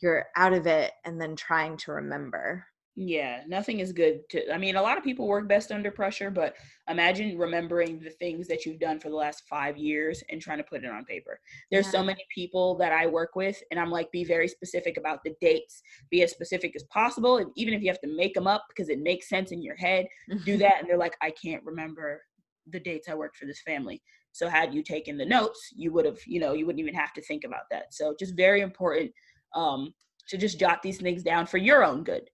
[0.00, 2.66] you're out of it and then trying to remember
[2.96, 6.30] Yeah, nothing is good to I mean, a lot of people work best under pressure,
[6.30, 6.54] but
[6.88, 10.64] imagine remembering the things that you've done for the last 5 years and trying to
[10.64, 11.40] put it on paper.
[11.72, 15.24] There's so many people that I work with and I'm like be very specific about
[15.24, 15.82] the dates.
[16.08, 18.88] Be as specific as possible and even if you have to make them up because
[18.88, 20.06] it makes sense in your head,
[20.44, 22.22] do that and they're like I can't remember
[22.68, 24.02] the dates I worked for this family.
[24.30, 27.12] So had you taken the notes, you would have, you know, you wouldn't even have
[27.14, 27.92] to think about that.
[27.92, 29.10] So just very important
[29.56, 29.94] um
[30.28, 32.30] to just jot these things down for your own good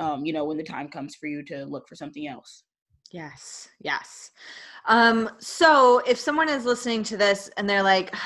[0.00, 2.64] um, you know, when the time comes for you to look for something else.
[3.12, 4.30] Yes, yes.
[4.86, 8.14] Um, so if someone is listening to this and they're like,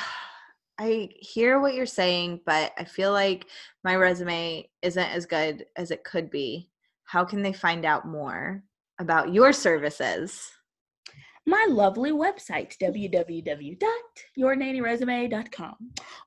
[0.79, 3.47] I hear what you're saying, but I feel like
[3.85, 6.69] my resume isn't as good as it could be,
[7.05, 8.65] how can they find out more
[8.99, 10.51] about your services?
[11.47, 15.75] My lovely website, www.yournannyresume.com,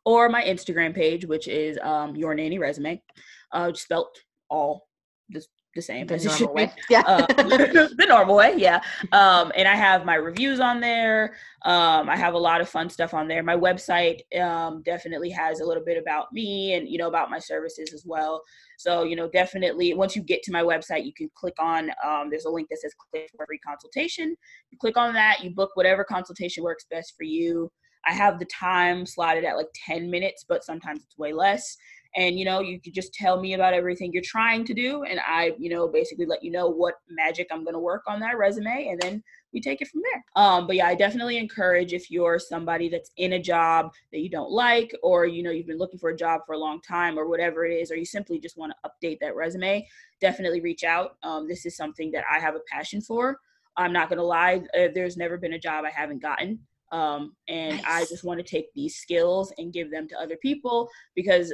[0.06, 3.04] or my Instagram page, which is um, Your Nanny Resume,
[3.52, 4.18] uh, spelt
[4.50, 4.88] all
[5.30, 5.44] the,
[5.76, 6.72] the same The as normal way.
[6.90, 7.04] Yeah.
[7.06, 8.80] uh, the normal way, yeah.
[9.12, 11.36] Um, and I have my reviews on there.
[11.66, 13.44] Um, I have a lot of fun stuff on there.
[13.44, 17.40] My website um, definitely has a little bit about me and you know about my
[17.40, 18.42] services as well.
[18.78, 21.92] So you know, definitely once you get to my website, you can click on.
[22.06, 24.36] Um, there's a link that says "click for free consultation."
[24.72, 27.72] You click on that, you book whatever consultation works best for you.
[28.08, 31.76] I have the time slotted at like 10 minutes, but sometimes it's way less
[32.18, 35.20] and you know you could just tell me about everything you're trying to do and
[35.26, 38.38] i you know basically let you know what magic i'm going to work on that
[38.38, 40.26] resume and then we take it from there.
[40.36, 44.30] Um but yeah i definitely encourage if you're somebody that's in a job that you
[44.30, 47.18] don't like or you know you've been looking for a job for a long time
[47.18, 49.88] or whatever it is or you simply just want to update that resume
[50.20, 51.16] definitely reach out.
[51.22, 53.40] Um, this is something that i have a passion for.
[53.78, 56.60] I'm not going to lie uh, there's never been a job i haven't gotten
[56.92, 60.90] um, and i just want to take these skills and give them to other people
[61.16, 61.54] because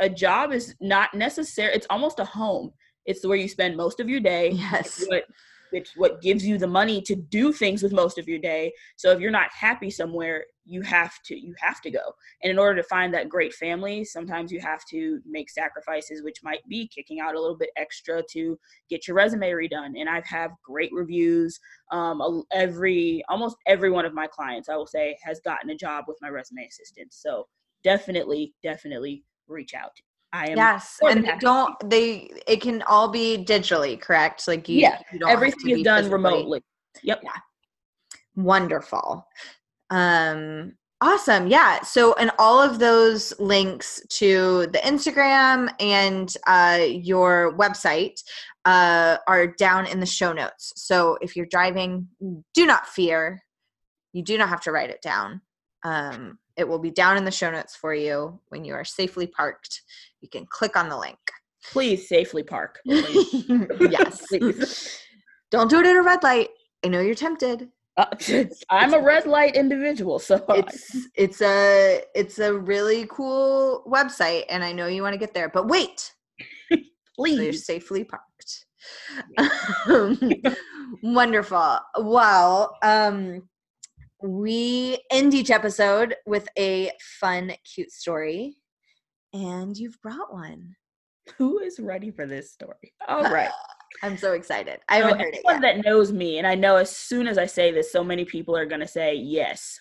[0.00, 2.72] a job is not necessary it's almost a home.
[3.06, 4.50] It's where you spend most of your day.
[4.50, 5.04] Yes.
[5.08, 5.24] what
[5.72, 8.72] it's what gives you the money to do things with most of your day.
[8.96, 12.00] So if you're not happy somewhere you have to you have to go.
[12.42, 16.42] And in order to find that great family sometimes you have to make sacrifices which
[16.42, 18.58] might be kicking out a little bit extra to
[18.88, 19.98] get your resume redone.
[19.98, 21.58] And i've have great reviews.
[21.92, 26.04] Um every almost every one of my clients i will say has gotten a job
[26.08, 27.12] with my resume assistant.
[27.12, 27.46] So
[27.84, 29.92] definitely definitely reach out
[30.32, 34.46] i am Yes, and they don't they it can all be digitally, correct?
[34.46, 36.62] Like you, Yeah, you don't everything is done physically- remotely
[37.02, 37.22] yep
[38.36, 39.26] Wonderful.
[39.90, 41.46] Um awesome.
[41.46, 41.80] Yeah.
[41.82, 48.22] So and all of those links to the Instagram and uh your website
[48.64, 50.72] uh are down in the show notes.
[50.76, 52.06] So if you're driving,
[52.54, 53.42] do not fear.
[54.12, 55.40] You do not have to write it down.
[55.84, 59.26] Um it will be down in the show notes for you when you are safely
[59.26, 59.82] parked.
[60.20, 61.18] You can click on the link.
[61.72, 63.44] please safely park please.
[63.90, 64.26] yes.
[64.28, 64.98] Please.
[65.50, 66.48] Don't do it at a red light.
[66.84, 67.68] I know you're tempted.
[67.96, 68.06] Uh,
[68.70, 74.62] i'm a red light individual so it's it's a it's a really cool website and
[74.62, 76.12] i know you want to get there but wait
[76.70, 76.84] so you're
[77.16, 78.66] please safely parked
[79.88, 80.20] Um,
[81.02, 83.48] wonderful well um
[84.22, 86.90] we end each episode with a
[87.20, 88.56] fun cute story.
[89.32, 90.74] And you've brought one.
[91.36, 92.94] Who is ready for this story?
[93.06, 93.50] All right.
[94.02, 94.80] I'm so excited.
[94.88, 95.60] I So haven't heard it yet.
[95.62, 98.56] that knows me and i know as soon as i say this so many people
[98.56, 99.78] are going to say yes.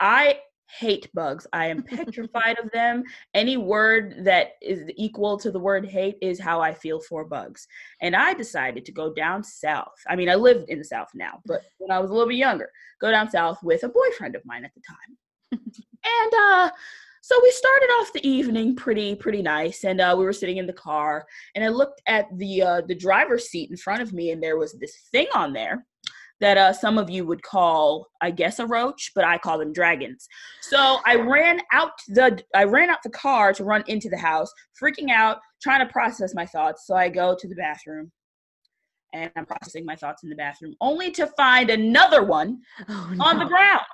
[0.00, 0.38] I
[0.68, 1.46] hate bugs.
[1.52, 3.04] I am petrified of them.
[3.34, 7.66] Any word that is equal to the word hate is how i feel for bugs.
[8.00, 9.98] And i decided to go down south.
[10.08, 12.36] I mean i lived in the south now but when i was a little bit
[12.36, 15.60] younger go down south with a boyfriend of mine at the time.
[16.04, 16.70] And uh
[17.20, 19.84] so we started off the evening pretty pretty nice.
[19.84, 22.94] And uh, we were sitting in the car and i looked at the uh, the
[22.94, 25.84] driver's seat in front of me and there was this thing on there
[26.40, 29.72] that uh, some of you would call i guess a roach but i call them
[29.72, 30.28] dragons
[30.60, 34.52] so i ran out the i ran out the car to run into the house
[34.80, 38.10] freaking out trying to process my thoughts so i go to the bathroom
[39.12, 43.38] and i'm processing my thoughts in the bathroom only to find another one oh, on
[43.38, 43.84] the ground.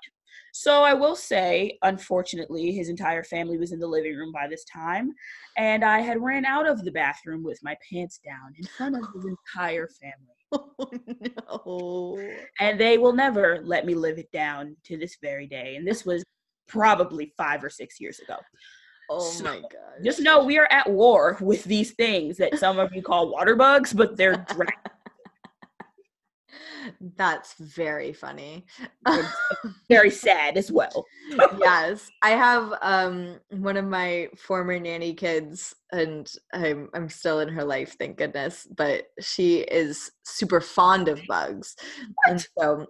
[0.56, 4.64] So I will say, unfortunately, his entire family was in the living room by this
[4.72, 5.10] time,
[5.56, 9.02] and I had ran out of the bathroom with my pants down in front of
[9.12, 9.24] his
[9.56, 10.43] entire family.
[10.54, 12.18] Oh no
[12.60, 15.76] And they will never let me live it down to this very day.
[15.76, 16.24] And this was
[16.66, 18.36] probably five or six years ago.
[19.10, 20.02] Oh So, my god.
[20.02, 23.54] Just know we are at war with these things that some of you call water
[23.56, 24.93] bugs, but they're dragons.
[27.16, 28.66] That's very funny.
[29.88, 31.04] very sad as well.
[31.58, 37.48] yes, I have um one of my former nanny kids, and I'm I'm still in
[37.48, 38.66] her life, thank goodness.
[38.76, 41.76] But she is super fond of bugs,
[42.26, 42.86] and so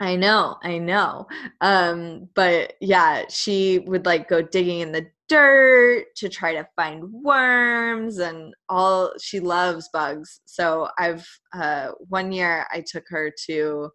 [0.00, 1.26] I know, I know.
[1.60, 7.04] Um, but yeah, she would like go digging in the dirt to try to find
[7.12, 10.40] worms and all she loves bugs.
[10.44, 13.90] So I've uh one year I took her to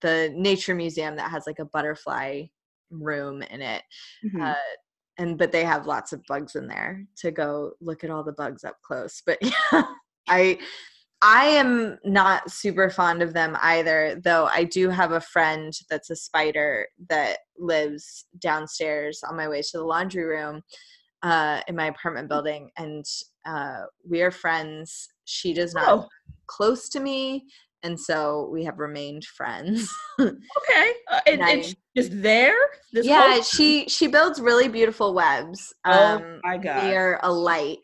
[0.00, 2.44] the nature museum that has like a butterfly
[2.90, 3.82] room in it.
[4.24, 4.50] Mhm.
[4.50, 4.54] Uh
[5.18, 8.32] and but they have lots of bugs in there to go look at all the
[8.32, 9.22] bugs up close.
[9.26, 9.82] But yeah,
[10.28, 10.58] I
[11.22, 16.08] I am not super fond of them either, though I do have a friend that's
[16.10, 20.62] a spider that lives downstairs on my way to the laundry room
[21.22, 23.04] uh, in my apartment building, and
[23.44, 25.08] uh, we are friends.
[25.26, 26.08] She does not Oh.
[26.46, 27.46] close to me,
[27.82, 29.90] and so we have remained friends.
[30.20, 30.92] Okay.
[31.10, 32.54] Uh, and, and she's just there?
[32.92, 35.72] This yeah, whole- she she builds really beautiful webs.
[35.86, 36.92] Oh Um, my God.
[36.92, 37.78] Are a light,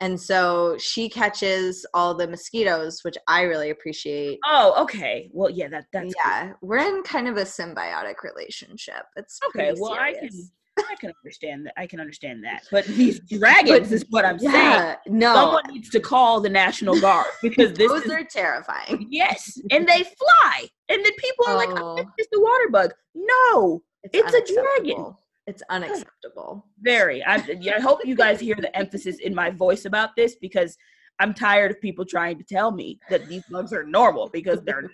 [0.00, 4.38] and so she catches all the mosquitoes, which I really appreciate.
[4.46, 5.28] Oh, okay.
[5.32, 9.02] Well, yeah, that that's yeah, we're in kind of a symbiotic relationship.
[9.16, 9.72] It's okay.
[9.76, 10.50] Well, I can serious.
[10.78, 11.74] I can understand that.
[11.76, 12.64] I can understand that.
[12.70, 14.52] But these dragons is what I'm saying.
[14.54, 19.06] Yeah, no, Someone needs to call the National Guard because this those is are terrifying.
[19.10, 21.96] yes, and they fly, and then people are like, "Oh, Oh.
[21.96, 25.14] it's just a water bug." No, It's a dragon.
[25.46, 26.66] It's unacceptable.
[26.80, 27.22] very.
[27.24, 27.34] I,
[27.76, 30.76] I hope you guys hear the emphasis in my voice about this because
[31.18, 34.82] I'm tired of people trying to tell me that these bugs are normal because they're
[34.82, 34.90] not.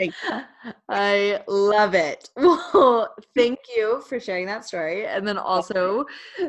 [0.00, 0.72] Thank you.
[0.88, 2.30] I love it.
[2.72, 5.06] Well, thank you for sharing that story.
[5.06, 6.06] And then also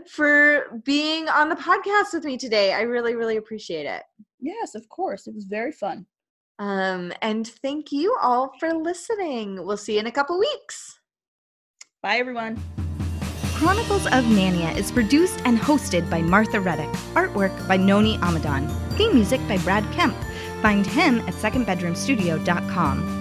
[0.10, 2.74] for being on the podcast with me today.
[2.74, 4.04] I really, really appreciate it.
[4.39, 5.28] Yes, of course.
[5.28, 6.06] It was very fun.
[6.60, 9.66] Um, and thank you all for listening.
[9.66, 10.99] We'll see you in a couple weeks.
[12.02, 12.62] Bye, everyone.
[13.56, 16.89] Chronicles of Nania is produced and hosted by Martha Reddick.
[17.14, 18.68] Artwork by Noni Amadon.
[18.97, 20.16] Theme music by Brad Kemp.
[20.62, 23.20] Find him at secondbedroomstudio.com.